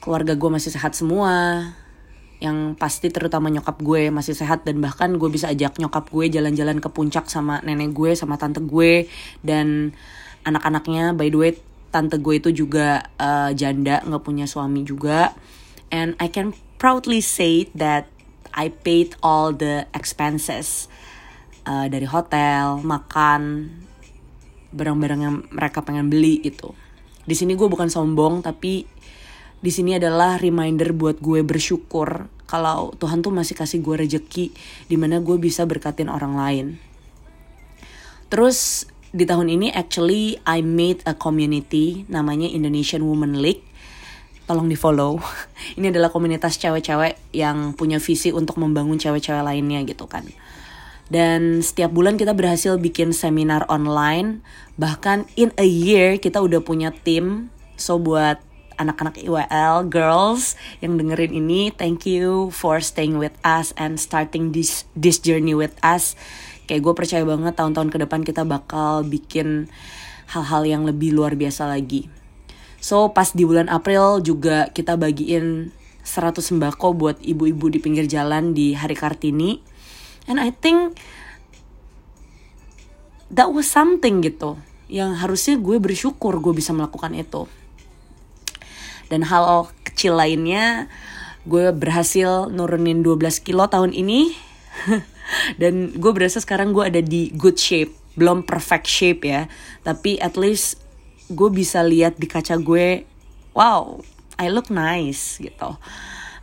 keluarga 0.00 0.32
gue 0.32 0.48
masih 0.48 0.72
sehat 0.72 0.96
semua. 0.96 1.68
Yang 2.40 2.76
pasti 2.80 3.12
terutama 3.12 3.52
nyokap 3.52 3.76
gue 3.84 4.08
masih 4.08 4.32
sehat 4.32 4.64
dan 4.64 4.80
bahkan 4.80 5.12
gue 5.20 5.28
bisa 5.28 5.52
ajak 5.52 5.76
nyokap 5.76 6.08
gue 6.08 6.32
jalan-jalan 6.32 6.80
ke 6.80 6.88
puncak 6.88 7.28
sama 7.28 7.60
nenek 7.60 7.92
gue 7.92 8.16
sama 8.16 8.40
tante 8.40 8.64
gue 8.64 9.12
dan 9.44 9.92
anak-anaknya. 10.48 11.12
By 11.12 11.28
the 11.28 11.36
way 11.36 11.52
tante 11.92 12.16
gue 12.16 12.34
itu 12.40 12.64
juga 12.64 13.12
uh, 13.20 13.52
janda 13.52 14.00
nggak 14.04 14.24
punya 14.24 14.48
suami 14.48 14.84
juga 14.88 15.36
and 15.92 16.18
I 16.18 16.30
can 16.30 16.56
proudly 16.80 17.22
say 17.22 17.68
that 17.78 18.08
I 18.56 18.72
paid 18.72 19.14
all 19.20 19.52
the 19.52 19.84
expenses 19.92 20.88
uh, 21.68 21.86
dari 21.90 22.08
hotel 22.08 22.80
makan 22.80 23.70
barang-barang 24.72 25.20
yang 25.20 25.36
mereka 25.52 25.80
pengen 25.84 26.08
beli 26.12 26.40
gitu 26.44 26.72
di 27.26 27.34
sini 27.34 27.58
gue 27.58 27.66
bukan 27.66 27.90
sombong 27.90 28.40
tapi 28.46 28.86
di 29.56 29.74
sini 29.74 29.98
adalah 29.98 30.38
reminder 30.38 30.94
buat 30.94 31.18
gue 31.18 31.42
bersyukur 31.42 32.30
kalau 32.46 32.94
Tuhan 33.02 33.26
tuh 33.26 33.34
masih 33.34 33.58
kasih 33.58 33.82
gue 33.82 34.06
rejeki 34.06 34.54
di 34.86 34.94
mana 34.94 35.18
gue 35.18 35.34
bisa 35.34 35.66
berkatin 35.66 36.06
orang 36.06 36.38
lain. 36.38 36.66
Terus 38.30 38.86
di 39.10 39.26
tahun 39.26 39.50
ini 39.50 39.74
actually 39.74 40.38
I 40.46 40.62
made 40.62 41.02
a 41.02 41.18
community 41.18 42.06
namanya 42.06 42.46
Indonesian 42.46 43.02
Women 43.02 43.42
League. 43.42 43.65
Tolong 44.46 44.70
di 44.70 44.78
follow. 44.78 45.18
Ini 45.78 45.90
adalah 45.90 46.14
komunitas 46.14 46.54
cewek-cewek 46.62 47.34
yang 47.34 47.74
punya 47.74 47.98
visi 47.98 48.30
untuk 48.30 48.62
membangun 48.62 48.96
cewek-cewek 48.96 49.42
lainnya 49.42 49.82
gitu 49.82 50.06
kan. 50.06 50.22
Dan 51.06 51.62
setiap 51.62 51.94
bulan 51.94 52.18
kita 52.18 52.34
berhasil 52.34 52.78
bikin 52.78 53.10
seminar 53.14 53.66
online. 53.66 54.42
Bahkan 54.78 55.26
in 55.38 55.50
a 55.58 55.66
year 55.66 56.18
kita 56.22 56.38
udah 56.38 56.62
punya 56.62 56.94
tim. 56.94 57.50
So 57.74 57.98
buat 57.98 58.42
anak-anak 58.76 59.18
IWL 59.24 59.88
girls 59.88 60.54
yang 60.84 61.00
dengerin 61.00 61.32
ini 61.32 61.72
thank 61.72 62.04
you 62.04 62.52
for 62.52 62.78
staying 62.78 63.16
with 63.16 63.32
us 63.42 63.72
and 63.80 63.96
starting 63.96 64.52
this 64.52 64.84
this 64.92 65.16
journey 65.16 65.56
with 65.56 65.72
us 65.80 66.12
kayak 66.68 66.84
gue 66.84 66.94
percaya 66.94 67.24
banget 67.24 67.56
tahun-tahun 67.56 67.88
ke 67.88 67.98
depan 68.04 68.20
kita 68.22 68.44
bakal 68.44 69.00
bikin 69.02 69.72
hal-hal 70.28 70.62
yang 70.68 70.82
lebih 70.84 71.16
luar 71.16 71.32
biasa 71.34 71.64
lagi 71.64 72.12
so 72.86 73.10
pas 73.10 73.34
di 73.34 73.42
bulan 73.42 73.66
April 73.66 74.22
juga 74.22 74.70
kita 74.70 74.94
bagiin 74.94 75.74
100 76.06 76.38
sembako 76.38 76.94
buat 76.94 77.16
ibu-ibu 77.18 77.66
di 77.66 77.82
pinggir 77.82 78.06
jalan 78.06 78.54
di 78.54 78.78
Hari 78.78 78.94
Kartini. 78.94 79.58
And 80.30 80.38
I 80.38 80.54
think 80.54 80.94
that 83.34 83.50
was 83.50 83.66
something 83.66 84.22
gitu 84.22 84.54
yang 84.86 85.18
harusnya 85.18 85.58
gue 85.58 85.82
bersyukur 85.82 86.38
gue 86.38 86.54
bisa 86.54 86.70
melakukan 86.70 87.10
itu. 87.18 87.50
Dan 89.10 89.26
hal 89.26 89.66
kecil 89.82 90.14
lainnya 90.14 90.86
gue 91.42 91.74
berhasil 91.74 92.46
nurunin 92.54 93.02
12 93.02 93.42
kilo 93.42 93.66
tahun 93.66 93.90
ini. 93.90 94.30
Dan 95.60 95.90
gue 95.98 96.12
berasa 96.14 96.38
sekarang 96.38 96.70
gue 96.70 96.86
ada 96.86 97.02
di 97.02 97.34
good 97.34 97.58
shape 97.58 97.90
belum 98.14 98.46
perfect 98.46 98.86
shape 98.86 99.26
ya. 99.26 99.50
Tapi 99.82 100.22
at 100.22 100.38
least 100.38 100.85
gue 101.30 101.50
bisa 101.50 101.82
lihat 101.82 102.18
di 102.18 102.26
kaca 102.30 102.58
gue 102.58 103.06
wow 103.56 103.98
I 104.36 104.52
look 104.52 104.68
nice 104.68 105.40
gitu 105.40 105.78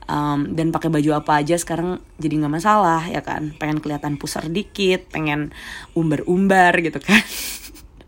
um, 0.10 0.40
dan 0.56 0.74
pakai 0.74 0.90
baju 0.92 1.24
apa 1.24 1.40
aja 1.44 1.56
sekarang 1.56 2.02
jadi 2.20 2.44
nggak 2.44 2.54
masalah 2.60 3.04
ya 3.08 3.24
kan 3.24 3.56
pengen 3.56 3.80
kelihatan 3.80 4.20
pusar 4.20 4.48
dikit 4.50 5.08
pengen 5.14 5.56
umbar-umbar 5.96 6.76
gitu 6.84 7.00
kan 7.00 7.24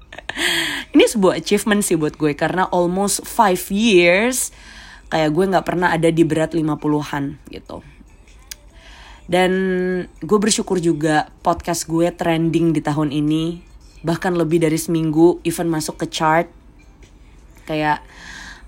ini 0.96 1.06
sebuah 1.08 1.40
achievement 1.40 1.84
sih 1.86 1.96
buat 1.96 2.20
gue 2.20 2.36
karena 2.36 2.68
almost 2.72 3.24
five 3.24 3.62
years 3.72 4.52
kayak 5.10 5.32
gue 5.32 5.46
nggak 5.48 5.66
pernah 5.66 5.94
ada 5.94 6.10
di 6.10 6.24
berat 6.26 6.52
50-an 6.58 7.40
gitu. 7.48 7.80
Dan 9.26 9.52
gue 10.22 10.38
bersyukur 10.38 10.78
juga 10.78 11.34
podcast 11.42 11.90
gue 11.90 12.14
trending 12.14 12.78
di 12.78 12.82
tahun 12.84 13.10
ini. 13.10 13.64
Bahkan 14.06 14.38
lebih 14.38 14.62
dari 14.62 14.78
seminggu 14.78 15.42
even 15.42 15.66
masuk 15.66 16.06
ke 16.06 16.12
chart. 16.12 16.46
Kayak 17.66 18.06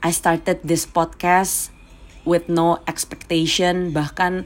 I 0.04 0.12
started 0.14 0.62
this 0.62 0.86
podcast 0.86 1.74
with 2.28 2.52
no 2.52 2.84
expectation. 2.86 3.96
Bahkan 3.96 4.46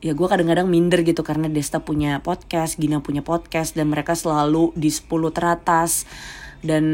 ya 0.00 0.16
gue 0.16 0.26
kadang-kadang 0.26 0.64
minder 0.64 1.04
gitu 1.04 1.20
karena 1.20 1.52
Desta 1.52 1.84
punya 1.84 2.24
podcast, 2.24 2.80
Gina 2.80 3.04
punya 3.04 3.20
podcast 3.20 3.76
dan 3.76 3.92
mereka 3.92 4.16
selalu 4.16 4.72
di 4.72 4.88
10 4.88 5.06
teratas 5.36 6.08
dan 6.64 6.84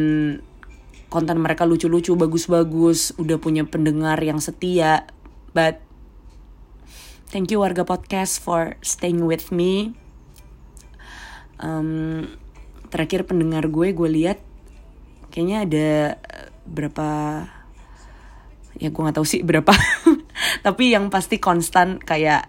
konten 1.06 1.38
mereka 1.38 1.62
lucu-lucu, 1.62 2.18
bagus-bagus, 2.18 3.14
udah 3.14 3.38
punya 3.38 3.62
pendengar 3.62 4.18
yang 4.18 4.42
setia. 4.42 5.06
But 5.54 5.78
thank 7.30 7.54
you 7.54 7.62
warga 7.62 7.86
podcast 7.86 8.42
for 8.42 8.74
staying 8.82 9.22
with 9.22 9.54
me. 9.54 9.94
Um, 11.56 12.36
terakhir 12.90 13.24
pendengar 13.24 13.70
gue, 13.70 13.94
gue 13.94 14.10
lihat 14.10 14.42
kayaknya 15.36 15.68
ada 15.68 15.90
berapa 16.64 17.08
ya 18.80 18.88
gue 18.88 19.02
nggak 19.04 19.16
tahu 19.20 19.28
sih 19.28 19.44
berapa. 19.44 19.68
Tapi 20.64 20.96
yang 20.96 21.12
pasti 21.12 21.36
konstan 21.36 22.00
kayak 22.00 22.48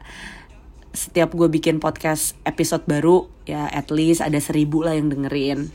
setiap 0.96 1.36
gue 1.36 1.52
bikin 1.52 1.84
podcast 1.84 2.40
episode 2.48 2.88
baru 2.88 3.28
ya 3.44 3.68
at 3.68 3.92
least 3.92 4.24
ada 4.24 4.40
seribu 4.40 4.88
lah 4.88 4.96
yang 4.96 5.12
dengerin. 5.12 5.68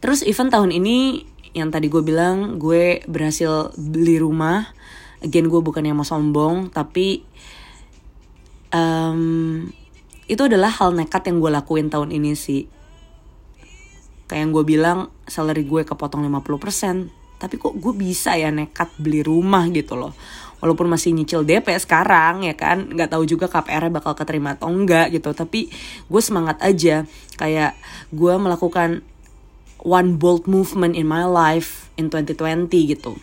Terus 0.00 0.24
event 0.24 0.48
tahun 0.48 0.72
ini 0.72 1.28
yang 1.52 1.68
tadi 1.68 1.92
gue 1.92 2.00
bilang 2.00 2.56
gue 2.56 3.04
berhasil 3.04 3.76
beli 3.76 4.16
rumah. 4.16 4.72
Again 5.20 5.52
gue 5.52 5.60
bukan 5.60 5.84
yang 5.84 6.00
mau 6.00 6.08
sombong 6.08 6.72
tapi 6.72 7.28
um, 8.72 9.68
itu 10.32 10.42
adalah 10.48 10.72
hal 10.72 10.96
nekat 10.96 11.28
yang 11.28 11.44
gue 11.44 11.52
lakuin 11.52 11.92
tahun 11.92 12.08
ini 12.08 12.32
sih 12.32 12.81
kayak 14.32 14.48
yang 14.48 14.52
gue 14.56 14.64
bilang 14.64 14.98
salary 15.28 15.68
gue 15.68 15.84
kepotong 15.84 16.24
50% 16.24 17.20
tapi 17.42 17.58
kok 17.58 17.74
gue 17.74 17.92
bisa 17.92 18.38
ya 18.38 18.54
nekat 18.54 18.94
beli 19.02 19.20
rumah 19.26 19.66
gitu 19.74 19.98
loh. 19.98 20.14
Walaupun 20.62 20.86
masih 20.86 21.10
nyicil 21.10 21.42
DP 21.42 21.74
sekarang 21.74 22.46
ya 22.46 22.54
kan? 22.54 22.86
Nggak 22.86 23.18
tahu 23.18 23.26
juga 23.26 23.50
KPR 23.50 23.90
bakal 23.90 24.14
keterima 24.14 24.54
atau 24.54 24.70
enggak 24.70 25.10
gitu. 25.10 25.34
Tapi 25.34 25.66
gue 26.06 26.22
semangat 26.22 26.62
aja. 26.62 27.02
Kayak 27.34 27.74
gue 28.14 28.30
melakukan 28.38 29.02
one 29.82 30.14
bold 30.22 30.46
movement 30.46 30.94
in 30.94 31.02
my 31.02 31.26
life 31.26 31.90
in 31.98 32.06
2020 32.06 32.70
gitu. 32.94 33.18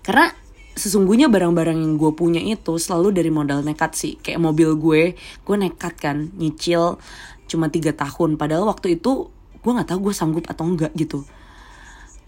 Karena 0.00 0.32
sesungguhnya 0.72 1.28
barang-barang 1.28 1.76
yang 1.76 2.00
gue 2.00 2.16
punya 2.16 2.40
itu 2.40 2.80
selalu 2.80 3.12
dari 3.12 3.28
modal 3.28 3.60
nekat 3.60 3.92
sih. 3.92 4.16
Kayak 4.16 4.40
mobil 4.40 4.72
gue 4.80 5.02
gue 5.20 5.56
nekat 5.60 6.00
kan 6.00 6.32
nyicil 6.40 6.96
cuma 7.44 7.68
tiga 7.68 7.92
tahun. 7.92 8.40
Padahal 8.40 8.64
waktu 8.64 8.96
itu 8.96 9.28
gue 9.60 9.70
nggak 9.70 9.88
tahu 9.92 10.10
gue 10.10 10.14
sanggup 10.16 10.44
atau 10.48 10.64
enggak 10.66 10.92
gitu. 10.96 11.24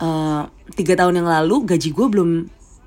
Uh, 0.01 0.49
tiga 0.75 0.99
tahun 0.99 1.23
yang 1.23 1.29
lalu 1.29 1.77
gaji 1.77 1.91
gue 1.93 2.07
belum 2.09 2.31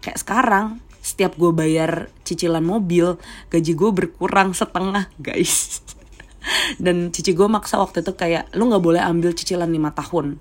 kayak 0.01 0.19
sekarang. 0.21 0.79
Setiap 1.05 1.38
gue 1.38 1.53
bayar 1.53 2.10
cicilan 2.25 2.65
mobil 2.65 3.17
gaji 3.53 3.71
gue 3.77 3.89
berkurang 3.93 4.58
setengah 4.58 5.10
guys. 5.21 5.81
Dan 6.84 7.10
cici 7.10 7.34
gue 7.34 7.45
maksa 7.49 7.81
waktu 7.81 8.05
itu 8.05 8.13
kayak 8.13 8.53
lu 8.53 8.69
nggak 8.69 8.84
boleh 8.84 9.01
ambil 9.01 9.34
cicilan 9.34 9.69
lima 9.69 9.93
tahun. 9.93 10.38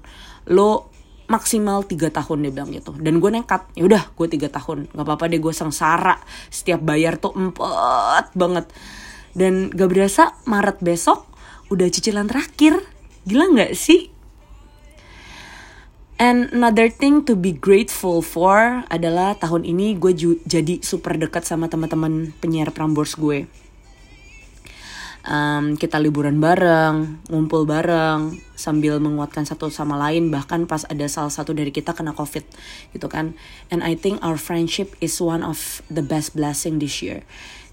Lo 0.53 0.93
maksimal 1.25 1.89
tiga 1.89 2.13
tahun 2.13 2.49
dia 2.49 2.53
bilang 2.53 2.71
gitu. 2.73 2.93
Dan 2.97 3.21
gue 3.21 3.31
nekat 3.33 3.73
ya 3.77 3.85
udah 3.89 4.13
gue 4.13 4.29
tiga 4.29 4.49
tahun. 4.53 4.93
Nggak 4.93 5.05
apa-apa 5.05 5.25
deh 5.33 5.41
gue 5.41 5.53
sengsara. 5.53 6.17
Setiap 6.53 6.81
bayar 6.85 7.17
tuh 7.17 7.33
empet 7.37 8.33
banget. 8.37 8.69
Dan 9.35 9.75
gak 9.75 9.91
berasa 9.91 10.39
Maret 10.47 10.79
besok 10.79 11.27
udah 11.69 11.91
cicilan 11.91 12.31
terakhir 12.31 12.79
gila 13.29 13.51
nggak 13.53 13.75
sih 13.77 14.13
And 16.15 16.47
another 16.55 16.87
thing 16.87 17.27
to 17.27 17.35
be 17.35 17.51
grateful 17.51 18.23
for 18.23 18.87
adalah 18.87 19.35
tahun 19.35 19.67
ini 19.67 19.99
gue 19.99 20.15
jadi 20.47 20.79
super 20.79 21.19
dekat 21.19 21.43
sama 21.43 21.67
teman-teman 21.67 22.31
penyiar 22.39 22.71
Prambors 22.71 23.19
gue. 23.19 23.51
um, 25.25 25.75
kita 25.77 25.97
liburan 25.99 26.39
bareng, 26.39 27.25
ngumpul 27.29 27.65
bareng, 27.65 28.37
sambil 28.55 29.01
menguatkan 29.01 29.49
satu 29.49 29.73
sama 29.73 29.97
lain. 29.99 30.29
Bahkan 30.31 30.69
pas 30.69 30.85
ada 30.87 31.05
salah 31.09 31.33
satu 31.33 31.57
dari 31.57 31.73
kita 31.73 31.97
kena 31.97 32.13
covid, 32.13 32.45
gitu 32.93 33.07
kan. 33.09 33.37
And 33.73 33.81
I 33.83 33.97
think 33.97 34.21
our 34.21 34.37
friendship 34.37 34.95
is 35.01 35.19
one 35.19 35.43
of 35.43 35.83
the 35.89 36.05
best 36.05 36.37
blessing 36.37 36.79
this 36.79 37.01
year. 37.01 37.25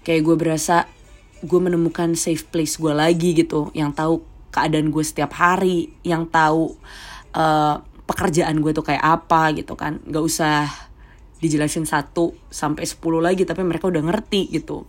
Kayak 0.02 0.26
gue 0.26 0.36
berasa 0.36 0.76
gue 1.42 1.60
menemukan 1.60 2.14
safe 2.14 2.46
place 2.48 2.78
gue 2.78 2.92
lagi 2.94 3.34
gitu, 3.34 3.70
yang 3.76 3.92
tahu 3.94 4.22
keadaan 4.52 4.92
gue 4.92 5.02
setiap 5.02 5.32
hari, 5.34 5.90
yang 6.04 6.28
tahu 6.28 6.76
uh, 7.34 7.80
pekerjaan 8.04 8.60
gue 8.60 8.76
tuh 8.76 8.84
kayak 8.84 9.02
apa 9.02 9.56
gitu 9.56 9.74
kan. 9.74 9.98
Gak 10.04 10.22
usah 10.22 10.68
dijelasin 11.40 11.88
satu 11.88 12.36
sampai 12.52 12.86
sepuluh 12.86 13.18
lagi, 13.18 13.42
tapi 13.42 13.64
mereka 13.66 13.90
udah 13.90 14.04
ngerti 14.04 14.52
gitu 14.52 14.86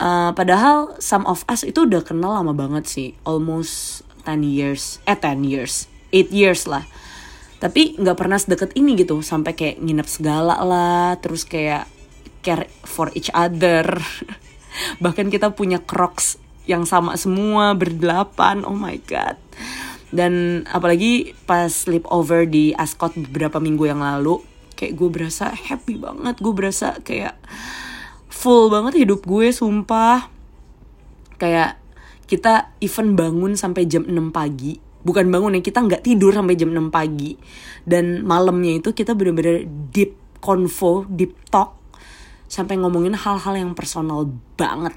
Uh, 0.00 0.32
padahal 0.32 0.96
some 0.96 1.28
of 1.28 1.44
us 1.44 1.60
itu 1.60 1.84
udah 1.84 2.00
kenal 2.00 2.32
lama 2.32 2.56
banget 2.56 2.88
sih, 2.88 3.08
almost 3.28 4.00
10 4.24 4.40
years, 4.40 4.96
eh 5.04 5.12
10 5.12 5.44
years, 5.44 5.92
8 6.08 6.32
years 6.32 6.64
lah. 6.64 6.88
Tapi 7.60 8.00
nggak 8.00 8.16
pernah 8.16 8.40
sedekat 8.40 8.72
ini 8.80 8.96
gitu, 8.96 9.20
sampai 9.20 9.52
kayak 9.52 9.76
nginep 9.76 10.08
segala 10.08 10.56
lah, 10.64 11.20
terus 11.20 11.44
kayak 11.44 11.84
care 12.40 12.72
for 12.88 13.12
each 13.12 13.28
other. 13.36 13.84
Bahkan 15.04 15.28
kita 15.28 15.52
punya 15.52 15.84
crocs 15.84 16.40
yang 16.70 16.86
sama 16.86 17.18
semua 17.18 17.74
berdelapan, 17.74 18.62
oh 18.62 18.78
my 18.78 18.94
god. 19.10 19.34
Dan 20.14 20.62
apalagi 20.70 21.34
pas 21.46 21.66
sleepover 21.66 22.46
di 22.46 22.70
Ascot 22.78 23.18
beberapa 23.18 23.58
minggu 23.58 23.90
yang 23.90 24.02
lalu, 24.02 24.38
kayak 24.78 24.94
gue 24.94 25.08
berasa 25.10 25.50
happy 25.50 25.98
banget, 25.98 26.38
gue 26.38 26.54
berasa 26.54 26.94
kayak 27.02 27.34
full 28.30 28.70
banget 28.70 29.02
hidup 29.02 29.26
gue 29.26 29.50
sumpah. 29.50 30.30
Kayak 31.34 31.82
kita 32.30 32.70
even 32.78 33.18
bangun 33.18 33.58
sampai 33.58 33.90
jam 33.90 34.06
6 34.06 34.30
pagi. 34.30 34.78
Bukan 35.02 35.32
bangun 35.32 35.58
ya 35.58 35.62
kita 35.64 35.82
nggak 35.82 36.04
tidur 36.06 36.30
sampai 36.30 36.54
jam 36.54 36.70
6 36.70 36.94
pagi. 36.94 37.34
Dan 37.82 38.22
malamnya 38.22 38.78
itu 38.78 38.94
kita 38.94 39.18
bener-bener 39.18 39.66
deep 39.66 40.14
convo 40.40 41.04
deep 41.06 41.36
talk 41.52 41.76
sampai 42.50 42.80
ngomongin 42.80 43.14
hal-hal 43.14 43.54
yang 43.54 43.72
personal 43.76 44.26
banget 44.58 44.96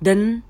dan 0.00 0.44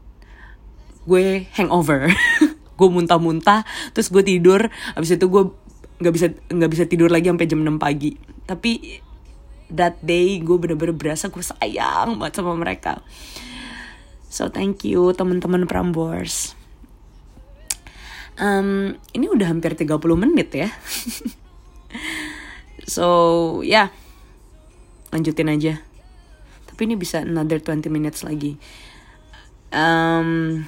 gue 1.06 1.46
hangover. 1.54 2.10
Gue 2.76 2.92
muntah-muntah 2.92 3.64
terus 3.96 4.12
gue 4.12 4.20
tidur. 4.20 4.68
Abis 4.92 5.16
itu 5.16 5.32
gue 5.32 5.48
nggak 5.96 6.12
bisa 6.12 6.26
nggak 6.28 6.70
bisa 6.76 6.84
tidur 6.84 7.08
lagi 7.08 7.32
sampai 7.32 7.48
jam 7.48 7.64
6 7.64 7.80
pagi. 7.80 8.12
Tapi 8.44 9.00
that 9.72 9.96
day 10.04 10.36
gue 10.44 10.60
bener-bener 10.60 10.92
berasa 10.92 11.32
gue 11.32 11.40
sayang 11.40 12.20
banget 12.20 12.36
sama 12.36 12.52
mereka. 12.52 13.00
So 14.28 14.52
thank 14.52 14.84
you 14.84 15.16
teman-teman 15.16 15.64
Prambors. 15.64 16.52
Um, 18.36 19.00
ini 19.16 19.32
udah 19.32 19.48
hampir 19.48 19.72
30 19.72 19.96
menit 20.20 20.52
ya. 20.52 20.68
So 22.86 23.06
ya. 23.64 23.88
Yeah. 23.88 23.88
lanjutin 25.16 25.48
aja. 25.48 25.80
Tapi 26.68 26.80
ini 26.86 26.94
bisa 26.94 27.24
another 27.24 27.56
20 27.56 27.88
minutes 27.88 28.20
lagi 28.20 28.60
um, 29.72 30.62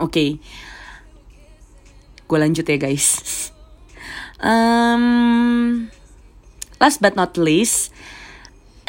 oke 0.00 0.12
okay. 0.12 0.30
gue 2.28 2.38
lanjut 2.38 2.64
ya 2.64 2.78
guys 2.80 3.50
Um, 4.42 5.86
last 6.82 6.98
but 6.98 7.14
not 7.14 7.38
least 7.38 7.94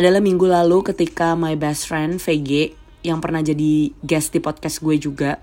adalah 0.02 0.18
minggu 0.18 0.50
lalu 0.50 0.82
ketika 0.82 1.38
my 1.38 1.54
best 1.54 1.86
friend 1.86 2.18
VG 2.18 2.74
yang 3.06 3.22
pernah 3.22 3.46
jadi 3.46 3.94
guest 4.02 4.34
di 4.34 4.42
podcast 4.42 4.82
gue 4.82 4.98
juga 4.98 5.38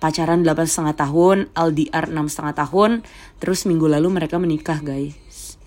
pacaran 0.00 0.40
delapan 0.40 0.64
setengah 0.64 0.96
tahun, 0.96 1.36
LDR 1.52 2.08
enam 2.08 2.32
setengah 2.32 2.64
tahun, 2.64 3.04
terus 3.36 3.68
minggu 3.68 3.84
lalu 3.84 4.08
mereka 4.08 4.40
menikah 4.40 4.80
guys. 4.80 5.60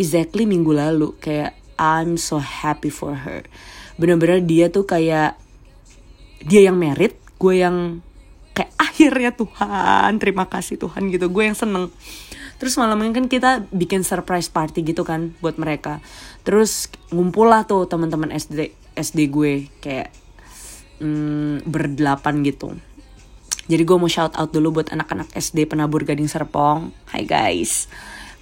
Exactly 0.00 0.48
minggu 0.48 0.72
lalu 0.72 1.12
kayak 1.20 1.60
I'm 1.78 2.16
so 2.20 2.38
happy 2.40 2.90
for 2.90 3.14
her. 3.14 3.46
Bener-bener 4.00 4.42
dia 4.42 4.70
tuh 4.70 4.86
kayak 4.86 5.38
dia 6.44 6.60
yang 6.66 6.76
merit, 6.76 7.16
gue 7.40 7.54
yang 7.62 8.04
kayak 8.52 8.70
akhirnya 8.76 9.30
Tuhan, 9.34 10.18
terima 10.22 10.46
kasih 10.46 10.78
Tuhan 10.78 11.10
gitu. 11.10 11.30
Gue 11.30 11.50
yang 11.50 11.58
seneng 11.58 11.90
terus 12.54 12.78
malamnya 12.78 13.18
kan 13.18 13.26
kita 13.26 13.66
bikin 13.74 14.06
surprise 14.06 14.46
party 14.46 14.86
gitu 14.86 15.02
kan 15.02 15.34
buat 15.42 15.58
mereka 15.58 15.98
terus 16.46 16.86
ngumpul 17.10 17.50
lah 17.50 17.66
tuh 17.66 17.90
teman-teman 17.90 18.30
SD 18.30 18.70
SD 18.94 19.26
gue 19.26 19.68
kayak 19.82 20.14
mm, 21.02 21.66
berdelapan 21.66 22.46
gitu 22.46 22.78
jadi 23.64 23.80
gue 23.80 23.96
mau 23.96 24.12
shout 24.12 24.36
out 24.36 24.52
dulu 24.52 24.80
buat 24.80 24.92
anak-anak 24.92 25.32
SD 25.32 25.64
Penabur 25.64 26.04
Gading 26.04 26.28
Serpong. 26.28 26.92
Hai 27.08 27.24
guys. 27.24 27.88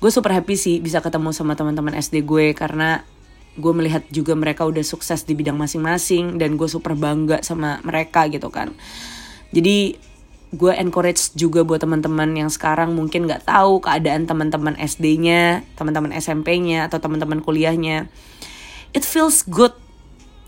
Gue 0.03 0.11
super 0.11 0.35
happy 0.35 0.59
sih 0.59 0.83
bisa 0.83 0.99
ketemu 0.99 1.31
sama 1.31 1.55
teman-teman 1.55 1.95
SD 1.95 2.27
gue 2.27 2.51
karena 2.59 3.07
gue 3.53 3.73
melihat 3.77 4.01
juga 4.09 4.33
mereka 4.33 4.65
udah 4.65 4.81
sukses 4.81 5.29
di 5.29 5.37
bidang 5.37 5.61
masing-masing 5.61 6.41
dan 6.41 6.57
gue 6.57 6.69
super 6.69 6.97
bangga 6.97 7.45
sama 7.45 7.85
mereka 7.85 8.25
gitu 8.33 8.49
kan. 8.49 8.73
Jadi 9.53 9.97
gue 10.53 10.73
encourage 10.77 11.33
juga 11.33 11.65
buat 11.65 11.81
teman-teman 11.81 12.37
yang 12.37 12.53
sekarang 12.53 12.93
mungkin 12.93 13.25
nggak 13.25 13.49
tahu 13.49 13.81
keadaan 13.81 14.29
teman-teman 14.29 14.77
SD-nya, 14.77 15.65
teman-teman 15.77 16.13
SMP-nya 16.13 16.89
atau 16.89 17.01
teman-teman 17.01 17.41
kuliahnya. 17.41 18.09
It 18.93 19.05
feels 19.05 19.45
good 19.45 19.73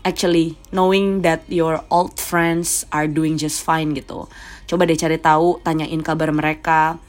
actually 0.05 0.57
knowing 0.69 1.25
that 1.25 1.41
your 1.49 1.81
old 1.89 2.21
friends 2.21 2.85
are 2.93 3.09
doing 3.09 3.41
just 3.41 3.65
fine 3.65 3.97
gitu. 3.97 4.29
Coba 4.69 4.85
deh 4.85 4.97
cari 4.97 5.17
tahu, 5.17 5.61
tanyain 5.65 6.01
kabar 6.05 6.29
mereka. 6.29 7.01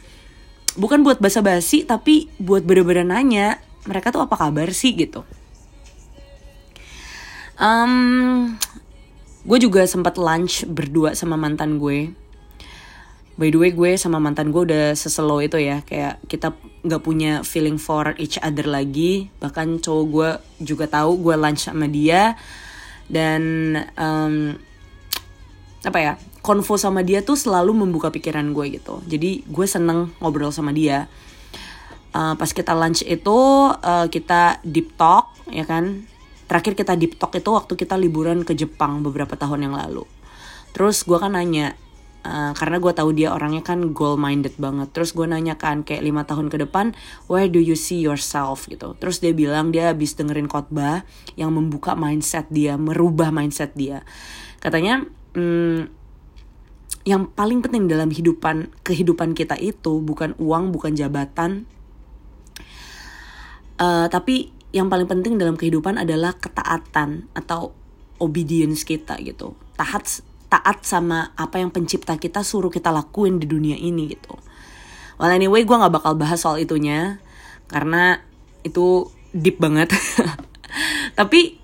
Bukan 0.76 1.04
buat 1.04 1.20
basa-basi 1.20 1.85
tapi 1.85 2.28
buat 2.40 2.64
bener-bener 2.64 3.04
nanya 3.04 3.61
mereka 3.88 4.12
tuh 4.12 4.24
apa 4.24 4.37
kabar 4.37 4.72
sih 4.72 4.96
gitu. 4.96 5.24
Um, 7.57 8.53
gue 9.49 9.59
juga 9.61 9.88
sempat 9.88 10.21
lunch 10.21 10.69
berdua 10.69 11.16
sama 11.16 11.40
mantan 11.40 11.81
gue. 11.81 12.12
By 13.37 13.53
the 13.53 13.61
way 13.61 13.73
gue 13.73 14.01
sama 14.01 14.16
mantan 14.16 14.49
gue 14.49 14.64
udah 14.64 14.97
seselo 14.97 15.40
itu 15.45 15.61
ya. 15.61 15.85
Kayak 15.85 16.21
kita 16.29 16.57
nggak 16.85 17.03
punya 17.05 17.45
feeling 17.45 17.77
for 17.77 18.16
each 18.16 18.40
other 18.40 18.64
lagi. 18.64 19.29
Bahkan 19.40 19.81
cowok 19.85 20.05
gue 20.09 20.31
juga 20.64 20.88
tahu 20.88 21.21
gue 21.21 21.35
lunch 21.37 21.69
sama 21.69 21.88
dia. 21.88 22.37
Dan 23.09 23.77
um, 23.97 24.57
apa 25.85 25.99
ya 26.03 26.12
konvo 26.42 26.75
sama 26.75 27.07
dia 27.07 27.23
tuh 27.23 27.38
selalu 27.38 27.87
membuka 27.87 28.09
pikiran 28.09 28.53
gue 28.57 28.81
gitu. 28.81 29.05
Jadi 29.05 29.45
gue 29.45 29.66
seneng 29.69 30.12
ngobrol 30.21 30.53
sama 30.53 30.73
dia. 30.73 31.09
Uh, 32.16 32.33
pas 32.40 32.49
kita 32.49 32.73
lunch 32.73 33.05
itu 33.05 33.38
uh, 33.77 34.09
kita 34.09 34.64
deep 34.64 34.97
talk 34.97 35.37
ya 35.53 35.69
kan 35.69 36.09
terakhir 36.46 36.78
kita 36.78 36.94
deep 36.98 37.18
talk 37.18 37.35
itu 37.35 37.50
waktu 37.52 37.74
kita 37.74 37.94
liburan 37.98 38.42
ke 38.42 38.54
Jepang 38.54 39.02
beberapa 39.02 39.35
tahun 39.35 39.70
yang 39.70 39.74
lalu. 39.76 40.06
Terus 40.74 41.02
gue 41.06 41.18
kan 41.18 41.35
nanya 41.35 41.74
Uh, 42.26 42.50
karena 42.59 42.82
gue 42.82 42.90
tahu 42.90 43.14
dia 43.14 43.30
orangnya 43.30 43.62
kan 43.62 43.94
goal 43.94 44.18
minded 44.18 44.50
banget. 44.59 44.90
Terus 44.90 45.14
gue 45.14 45.30
nanya 45.30 45.54
kan 45.54 45.87
kayak 45.87 46.02
lima 46.02 46.26
tahun 46.26 46.50
ke 46.50 46.66
depan 46.66 46.90
where 47.30 47.46
do 47.46 47.62
you 47.62 47.78
see 47.78 48.02
yourself 48.02 48.66
gitu. 48.66 48.98
Terus 48.98 49.22
dia 49.22 49.30
bilang 49.30 49.70
dia 49.70 49.94
habis 49.94 50.18
dengerin 50.18 50.50
khotbah 50.50 51.06
yang 51.38 51.54
membuka 51.54 51.94
mindset 51.94 52.50
dia 52.50 52.74
merubah 52.74 53.30
mindset 53.30 53.78
dia. 53.78 54.02
Katanya 54.59 55.06
hmm, 55.38 55.87
yang 57.06 57.30
paling 57.30 57.62
penting 57.62 57.87
dalam 57.87 58.11
kehidupan 58.11 58.74
kehidupan 58.82 59.38
kita 59.38 59.54
itu 59.62 60.02
bukan 60.02 60.35
uang 60.42 60.74
bukan 60.74 60.98
jabatan. 60.98 61.70
Uh, 63.78 64.11
tapi 64.11 64.56
yang 64.74 64.90
paling 64.90 65.07
penting 65.07 65.38
dalam 65.38 65.55
kehidupan 65.55 65.98
adalah 66.00 66.35
ketaatan 66.37 67.31
atau 67.33 67.72
obedience 68.18 68.83
kita 68.83 69.20
gitu 69.20 69.55
taat 69.76 70.24
taat 70.48 70.83
sama 70.87 71.35
apa 71.37 71.61
yang 71.61 71.70
pencipta 71.74 72.16
kita 72.16 72.40
suruh 72.40 72.70
kita 72.70 72.94
lakuin 72.94 73.42
di 73.42 73.46
dunia 73.50 73.74
ini 73.76 74.14
gitu. 74.14 74.35
Well 75.18 75.33
anyway 75.33 75.66
gue 75.66 75.76
gak 75.76 75.92
bakal 75.92 76.14
bahas 76.14 76.44
soal 76.44 76.62
itunya 76.62 77.18
karena 77.66 78.22
itu 78.62 79.11
deep 79.35 79.59
banget. 79.59 79.90
Tapi 81.18 81.59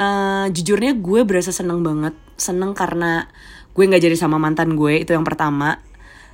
uh, 0.00 0.46
jujurnya 0.50 0.98
gue 0.98 1.20
berasa 1.22 1.54
seneng 1.54 1.86
banget, 1.86 2.16
seneng 2.34 2.74
karena 2.74 3.30
gue 3.70 3.84
nggak 3.86 4.02
jadi 4.02 4.16
sama 4.18 4.42
mantan 4.42 4.74
gue 4.74 5.06
itu 5.06 5.14
yang 5.14 5.22
pertama 5.22 5.78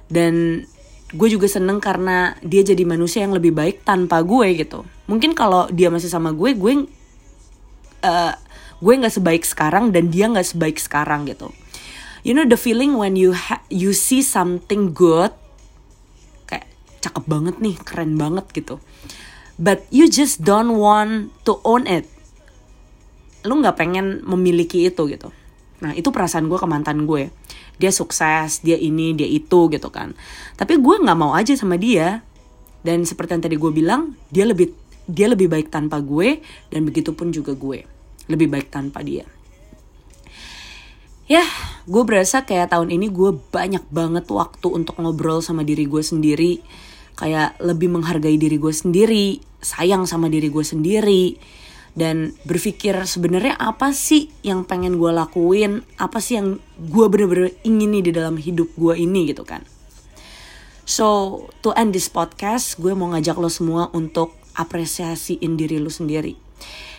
dan 0.08 0.64
gue 1.14 1.28
juga 1.30 1.46
seneng 1.46 1.78
karena 1.78 2.34
dia 2.42 2.66
jadi 2.66 2.82
manusia 2.82 3.22
yang 3.22 3.36
lebih 3.36 3.54
baik 3.54 3.86
tanpa 3.86 4.26
gue 4.26 4.58
gitu. 4.58 4.82
Mungkin 5.06 5.38
kalau 5.38 5.70
dia 5.70 5.86
masih 5.86 6.10
sama 6.10 6.34
gue, 6.34 6.50
gue 6.58 6.72
uh, 8.02 8.34
gue 8.82 8.94
nggak 8.98 9.14
sebaik 9.14 9.44
sekarang 9.46 9.94
dan 9.94 10.10
dia 10.10 10.26
nggak 10.26 10.46
sebaik 10.50 10.82
sekarang 10.82 11.30
gitu. 11.30 11.54
You 12.26 12.34
know 12.34 12.42
the 12.42 12.58
feeling 12.58 12.98
when 12.98 13.14
you 13.14 13.38
ha 13.38 13.62
you 13.70 13.94
see 13.94 14.18
something 14.18 14.90
good 14.90 15.30
kayak 16.50 16.66
cakep 16.98 17.22
banget 17.30 17.62
nih 17.62 17.78
keren 17.86 18.18
banget 18.18 18.50
gitu. 18.50 18.82
But 19.56 19.86
you 19.94 20.10
just 20.10 20.42
don't 20.42 20.74
want 20.74 21.30
to 21.46 21.62
own 21.62 21.86
it. 21.86 22.10
Lu 23.46 23.62
nggak 23.62 23.78
pengen 23.78 24.26
memiliki 24.26 24.90
itu 24.90 25.06
gitu 25.06 25.30
nah 25.82 25.92
itu 25.92 26.08
perasaan 26.08 26.48
gue 26.48 26.58
ke 26.58 26.68
mantan 26.68 27.04
gue. 27.04 27.28
Dia 27.76 27.92
sukses 27.92 28.64
dia 28.64 28.76
ini 28.80 29.12
dia 29.12 29.28
itu 29.28 29.68
gitu 29.68 29.88
kan. 29.92 30.16
Tapi 30.56 30.80
gue 30.80 30.96
nggak 31.02 31.18
mau 31.18 31.36
aja 31.36 31.52
sama 31.52 31.76
dia. 31.76 32.24
Dan 32.86 33.02
seperti 33.02 33.34
yang 33.34 33.42
tadi 33.42 33.56
gue 33.58 33.72
bilang 33.74 34.14
dia 34.30 34.46
lebih 34.46 34.70
dia 35.06 35.26
lebih 35.26 35.50
baik 35.50 35.70
tanpa 35.70 35.98
gue 36.02 36.40
dan 36.70 36.86
begitu 36.86 37.12
pun 37.12 37.34
juga 37.34 37.52
gue. 37.52 37.84
Lebih 38.30 38.48
baik 38.50 38.68
tanpa 38.72 39.02
dia. 39.02 39.26
Ya 41.26 41.42
gue 41.84 42.02
berasa 42.06 42.46
kayak 42.46 42.70
tahun 42.70 42.94
ini 42.94 43.10
gue 43.10 43.34
banyak 43.50 43.90
banget 43.90 44.30
waktu 44.30 44.66
untuk 44.70 44.98
ngobrol 45.02 45.42
sama 45.42 45.66
diri 45.66 45.84
gue 45.84 46.02
sendiri. 46.02 46.62
Kayak 47.16 47.56
lebih 47.64 47.90
menghargai 47.90 48.36
diri 48.36 48.60
gue 48.60 48.72
sendiri 48.72 49.40
sayang 49.66 50.06
sama 50.06 50.30
diri 50.30 50.46
gue 50.46 50.62
sendiri 50.62 51.34
dan 51.96 52.36
berpikir 52.44 52.92
sebenarnya 53.08 53.56
apa 53.56 53.90
sih 53.96 54.28
yang 54.44 54.68
pengen 54.68 55.00
gue 55.00 55.08
lakuin? 55.08 55.80
Apa 55.96 56.20
sih 56.20 56.36
yang 56.36 56.60
gue 56.76 57.06
bener-bener 57.08 57.56
ingin 57.64 57.96
nih 57.96 58.04
di 58.04 58.12
dalam 58.12 58.36
hidup 58.36 58.68
gue 58.76 58.94
ini 59.00 59.32
gitu 59.32 59.48
kan? 59.48 59.64
So 60.84 61.40
to 61.64 61.72
end 61.72 61.96
this 61.96 62.12
podcast 62.12 62.76
gue 62.78 62.92
mau 62.92 63.10
ngajak 63.16 63.40
lo 63.40 63.48
semua 63.48 63.88
untuk 63.96 64.36
apresiasiin 64.54 65.56
diri 65.56 65.80
lo 65.80 65.88
sendiri. 65.88 66.36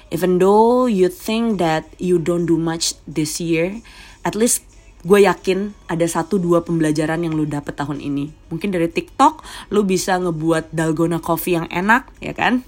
Even 0.10 0.42
though 0.42 0.90
you 0.90 1.14
think 1.14 1.62
that 1.62 1.86
you 2.02 2.18
don't 2.18 2.50
do 2.50 2.58
much 2.58 2.98
this 3.06 3.38
year 3.38 3.80
at 4.26 4.34
least 4.34 4.66
gue 5.06 5.24
yakin 5.24 5.78
ada 5.88 6.04
satu 6.10 6.42
dua 6.42 6.66
pembelajaran 6.66 7.22
yang 7.22 7.38
lo 7.38 7.46
dapet 7.46 7.78
tahun 7.78 8.02
ini. 8.02 8.34
Mungkin 8.50 8.74
dari 8.74 8.90
TikTok 8.90 9.46
lo 9.70 9.86
bisa 9.86 10.18
ngebuat 10.18 10.74
dalgona 10.74 11.22
coffee 11.22 11.62
yang 11.62 11.70
enak 11.70 12.10
ya 12.18 12.34
kan 12.34 12.66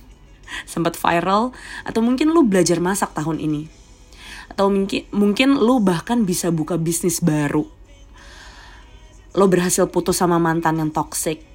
sempat 0.63 0.95
viral 0.95 1.51
atau 1.85 1.99
mungkin 2.03 2.31
lu 2.31 2.45
belajar 2.45 2.77
masak 2.81 3.13
tahun 3.13 3.41
ini. 3.41 3.69
Atau 4.49 4.73
mungkin 4.73 5.05
mungkin 5.13 5.49
lu 5.57 5.79
bahkan 5.81 6.25
bisa 6.25 6.49
buka 6.49 6.75
bisnis 6.75 7.21
baru. 7.21 7.67
Lo 9.37 9.45
berhasil 9.45 9.85
putus 9.87 10.17
sama 10.17 10.41
mantan 10.41 10.81
yang 10.81 10.89
toxic. 10.89 11.45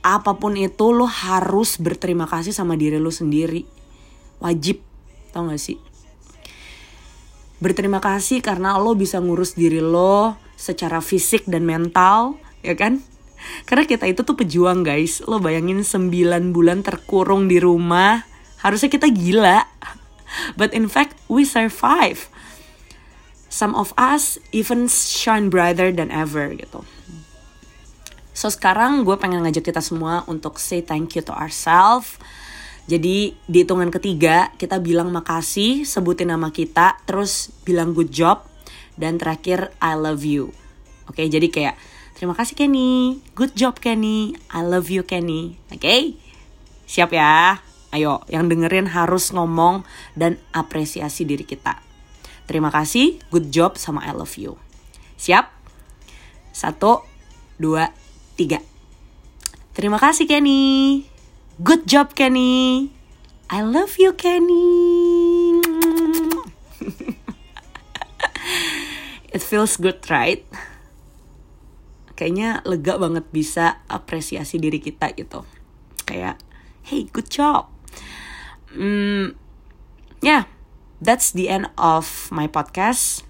Apa 0.00 0.38
pun 0.40 0.56
itu 0.56 0.94
lo 0.94 1.04
harus 1.04 1.76
berterima 1.76 2.24
kasih 2.24 2.56
sama 2.56 2.78
diri 2.78 2.96
lo 2.96 3.12
sendiri. 3.12 3.66
Wajib 4.40 4.80
tau 5.34 5.50
gak 5.50 5.60
sih? 5.60 5.76
Berterima 7.58 7.98
kasih 7.98 8.38
karena 8.38 8.78
lo 8.78 8.94
bisa 8.94 9.18
ngurus 9.18 9.58
diri 9.58 9.82
lo 9.82 10.38
secara 10.54 11.02
fisik 11.02 11.46
dan 11.46 11.66
mental 11.66 12.38
ya 12.62 12.74
kan 12.74 13.02
karena 13.64 13.84
kita 13.86 14.04
itu 14.08 14.24
tuh 14.24 14.36
pejuang 14.36 14.82
guys. 14.82 15.22
Lo 15.24 15.38
bayangin 15.38 15.84
9 15.84 16.54
bulan 16.54 16.82
terkurung 16.82 17.46
di 17.46 17.58
rumah. 17.58 18.24
Harusnya 18.62 18.90
kita 18.90 19.06
gila. 19.08 19.64
But 20.58 20.76
in 20.76 20.90
fact, 20.90 21.16
we 21.30 21.46
survive. 21.48 22.28
Some 23.48 23.72
of 23.72 23.96
us 23.96 24.36
even 24.52 24.86
shine 24.92 25.48
brighter 25.48 25.88
than 25.88 26.12
ever 26.12 26.52
gitu. 26.52 26.84
So 28.36 28.52
sekarang 28.52 29.02
gue 29.02 29.18
pengen 29.18 29.42
ngajak 29.42 29.66
kita 29.66 29.82
semua 29.82 30.22
untuk 30.30 30.62
say 30.62 30.78
thank 30.78 31.18
you 31.18 31.26
to 31.26 31.34
ourselves. 31.34 32.20
Jadi 32.88 33.34
di 33.34 33.58
hitungan 33.60 33.90
ketiga 33.90 34.54
kita 34.56 34.78
bilang 34.78 35.10
makasih, 35.12 35.82
sebutin 35.82 36.30
nama 36.32 36.48
kita, 36.48 37.02
terus 37.04 37.52
bilang 37.66 37.92
good 37.92 38.08
job, 38.08 38.46
dan 38.96 39.20
terakhir 39.20 39.74
I 39.82 39.92
love 39.98 40.24
you. 40.24 40.56
Oke, 41.10 41.26
jadi 41.28 41.48
kayak 41.52 41.74
Terima 42.18 42.34
kasih 42.34 42.58
Kenny. 42.58 43.22
Good 43.38 43.54
job 43.54 43.78
Kenny. 43.78 44.34
I 44.50 44.66
love 44.66 44.90
you 44.90 45.06
Kenny. 45.06 45.54
Oke? 45.70 45.78
Okay? 45.78 46.02
Siap 46.90 47.14
ya? 47.14 47.62
Ayo, 47.94 48.26
yang 48.26 48.50
dengerin 48.50 48.90
harus 48.90 49.30
ngomong 49.30 49.86
dan 50.18 50.34
apresiasi 50.50 51.22
diri 51.22 51.46
kita. 51.46 51.78
Terima 52.50 52.74
kasih, 52.74 53.22
good 53.30 53.54
job 53.54 53.78
sama 53.78 54.02
I 54.02 54.18
love 54.18 54.34
you. 54.34 54.58
Siap? 55.14 55.46
Satu, 56.50 57.06
dua, 57.54 57.94
tiga. 58.34 58.58
Terima 59.78 60.02
kasih 60.02 60.26
Kenny. 60.26 61.06
Good 61.62 61.86
job 61.86 62.18
Kenny. 62.18 62.90
I 63.46 63.62
love 63.62 63.94
you 63.94 64.10
Kenny. 64.18 65.62
It 69.30 69.38
feels 69.38 69.78
good, 69.78 70.02
right? 70.10 70.42
Kayaknya 72.18 72.66
lega 72.66 72.98
banget 72.98 73.22
bisa 73.30 73.78
apresiasi 73.86 74.58
diri 74.58 74.82
kita 74.82 75.14
gitu 75.14 75.46
kayak 76.02 76.34
hey 76.82 77.06
good 77.14 77.30
job 77.30 77.70
hmm, 78.74 79.38
yeah 80.18 80.50
that's 80.98 81.30
the 81.30 81.46
end 81.46 81.70
of 81.78 82.26
my 82.34 82.50
podcast 82.50 83.22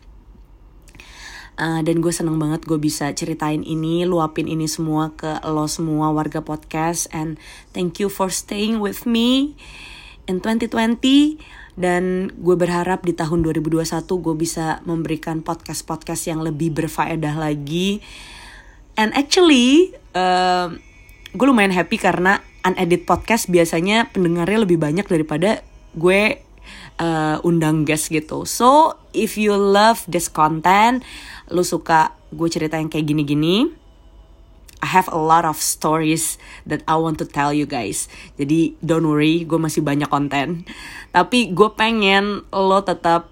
Uh, 1.59 1.83
dan 1.83 1.99
gue 1.99 2.15
seneng 2.15 2.39
banget 2.39 2.63
gue 2.71 2.79
bisa 2.79 3.11
ceritain 3.19 3.67
ini, 3.67 4.07
luapin 4.07 4.47
ini 4.47 4.71
semua 4.71 5.11
ke 5.19 5.43
lo 5.43 5.67
semua 5.67 6.15
warga 6.15 6.39
podcast. 6.39 7.11
And 7.11 7.35
thank 7.75 7.99
you 7.99 8.07
for 8.07 8.31
staying 8.31 8.79
with 8.79 9.11
me 9.11 9.59
in 10.31 10.39
2020. 10.39 11.43
Dan 11.75 12.31
gue 12.39 12.55
berharap 12.55 13.03
di 13.03 13.11
tahun 13.11 13.43
2021 13.43 13.83
gue 14.07 14.35
bisa 14.39 14.79
memberikan 14.87 15.43
podcast-podcast 15.43 16.31
yang 16.31 16.47
lebih 16.47 16.79
berfaedah 16.79 17.35
lagi 17.35 18.07
And 18.99 19.15
actually, 19.15 19.95
uh, 20.19 20.75
gue 21.31 21.47
lumayan 21.47 21.71
happy 21.71 22.03
karena 22.03 22.43
unedit 22.67 23.07
podcast 23.07 23.47
biasanya 23.47 24.11
pendengarnya 24.11 24.67
lebih 24.67 24.83
banyak 24.83 25.07
daripada 25.07 25.63
gue 25.95 26.43
uh, 26.99 27.39
undang 27.47 27.87
guest 27.87 28.11
gitu. 28.11 28.43
So, 28.43 28.99
if 29.15 29.39
you 29.39 29.55
love 29.55 30.03
this 30.11 30.27
content, 30.27 31.07
lu 31.47 31.63
suka 31.63 32.19
gue 32.35 32.49
cerita 32.51 32.75
yang 32.75 32.91
kayak 32.91 33.07
gini-gini, 33.07 33.71
I 34.83 34.89
have 34.91 35.07
a 35.11 35.19
lot 35.19 35.47
of 35.47 35.59
stories 35.59 36.39
that 36.67 36.83
I 36.87 36.99
want 36.99 37.23
to 37.23 37.27
tell 37.27 37.55
you 37.55 37.71
guys. 37.71 38.11
Jadi 38.35 38.79
don't 38.83 39.07
worry, 39.07 39.47
gue 39.47 39.59
masih 39.59 39.83
banyak 39.83 40.07
konten. 40.11 40.67
Tapi 41.15 41.55
gue 41.55 41.71
pengen 41.75 42.47
lo 42.51 42.83
tetap 42.83 43.31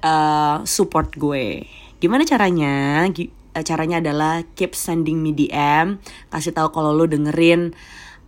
uh, 0.00 0.60
support 0.64 1.12
gue. 1.16 1.68
Gimana 2.00 2.24
caranya? 2.28 3.08
Caranya 3.62 4.02
adalah 4.02 4.42
keep 4.58 4.74
sending 4.74 5.22
me 5.22 5.32
DM 5.32 6.02
kasih 6.32 6.52
tahu 6.52 6.74
kalau 6.74 6.92
lo 6.92 7.06
dengerin 7.06 7.72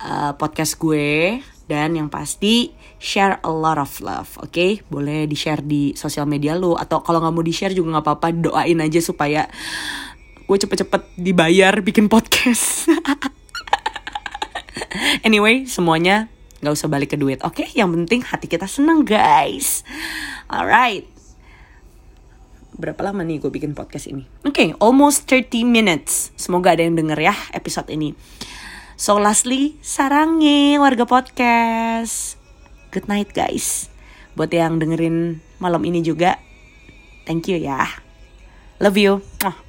uh, 0.01 0.33
podcast 0.39 0.79
gue 0.79 1.43
dan 1.69 1.93
yang 1.93 2.09
pasti 2.09 2.73
share 2.97 3.37
a 3.45 3.51
lot 3.51 3.77
of 3.77 3.91
love 4.01 4.33
oke 4.41 4.49
okay? 4.49 4.81
boleh 4.89 5.29
di 5.29 5.37
share 5.37 5.61
di 5.61 5.93
sosial 5.93 6.25
media 6.25 6.57
lo 6.57 6.73
atau 6.73 7.05
kalau 7.05 7.21
nggak 7.21 7.33
mau 7.33 7.45
di 7.45 7.53
share 7.53 7.77
juga 7.77 7.99
nggak 7.99 8.05
apa-apa 8.09 8.27
doain 8.33 8.79
aja 8.81 8.99
supaya 9.03 9.45
gue 10.49 10.57
cepet-cepet 10.57 11.13
dibayar 11.13 11.77
bikin 11.85 12.09
podcast 12.09 12.89
anyway 15.27 15.69
semuanya 15.69 16.25
nggak 16.59 16.73
usah 16.73 16.89
balik 16.89 17.13
ke 17.13 17.17
duit 17.21 17.37
oke 17.45 17.61
okay? 17.61 17.69
yang 17.77 17.93
penting 17.93 18.25
hati 18.25 18.49
kita 18.49 18.65
seneng 18.65 19.05
guys 19.05 19.85
alright 20.49 21.18
berapa 22.79 22.97
lama 23.03 23.27
nih 23.27 23.43
gue 23.43 23.51
bikin 23.51 23.75
podcast 23.75 24.07
ini? 24.07 24.23
Oke, 24.47 24.71
okay, 24.71 24.79
almost 24.79 25.27
30 25.27 25.67
minutes. 25.67 26.31
Semoga 26.39 26.73
ada 26.73 26.81
yang 26.87 26.95
denger 26.95 27.19
ya 27.19 27.35
episode 27.51 27.91
ini. 27.91 28.15
So 28.95 29.19
lastly, 29.19 29.75
sarangnya 29.83 30.79
warga 30.79 31.03
podcast. 31.03 32.39
Good 32.95 33.11
night 33.11 33.35
guys. 33.35 33.91
Buat 34.39 34.55
yang 34.55 34.79
dengerin 34.79 35.43
malam 35.59 35.83
ini 35.83 35.99
juga, 35.99 36.39
thank 37.27 37.51
you 37.51 37.59
ya. 37.59 37.83
Love 38.79 38.95
you. 38.95 39.68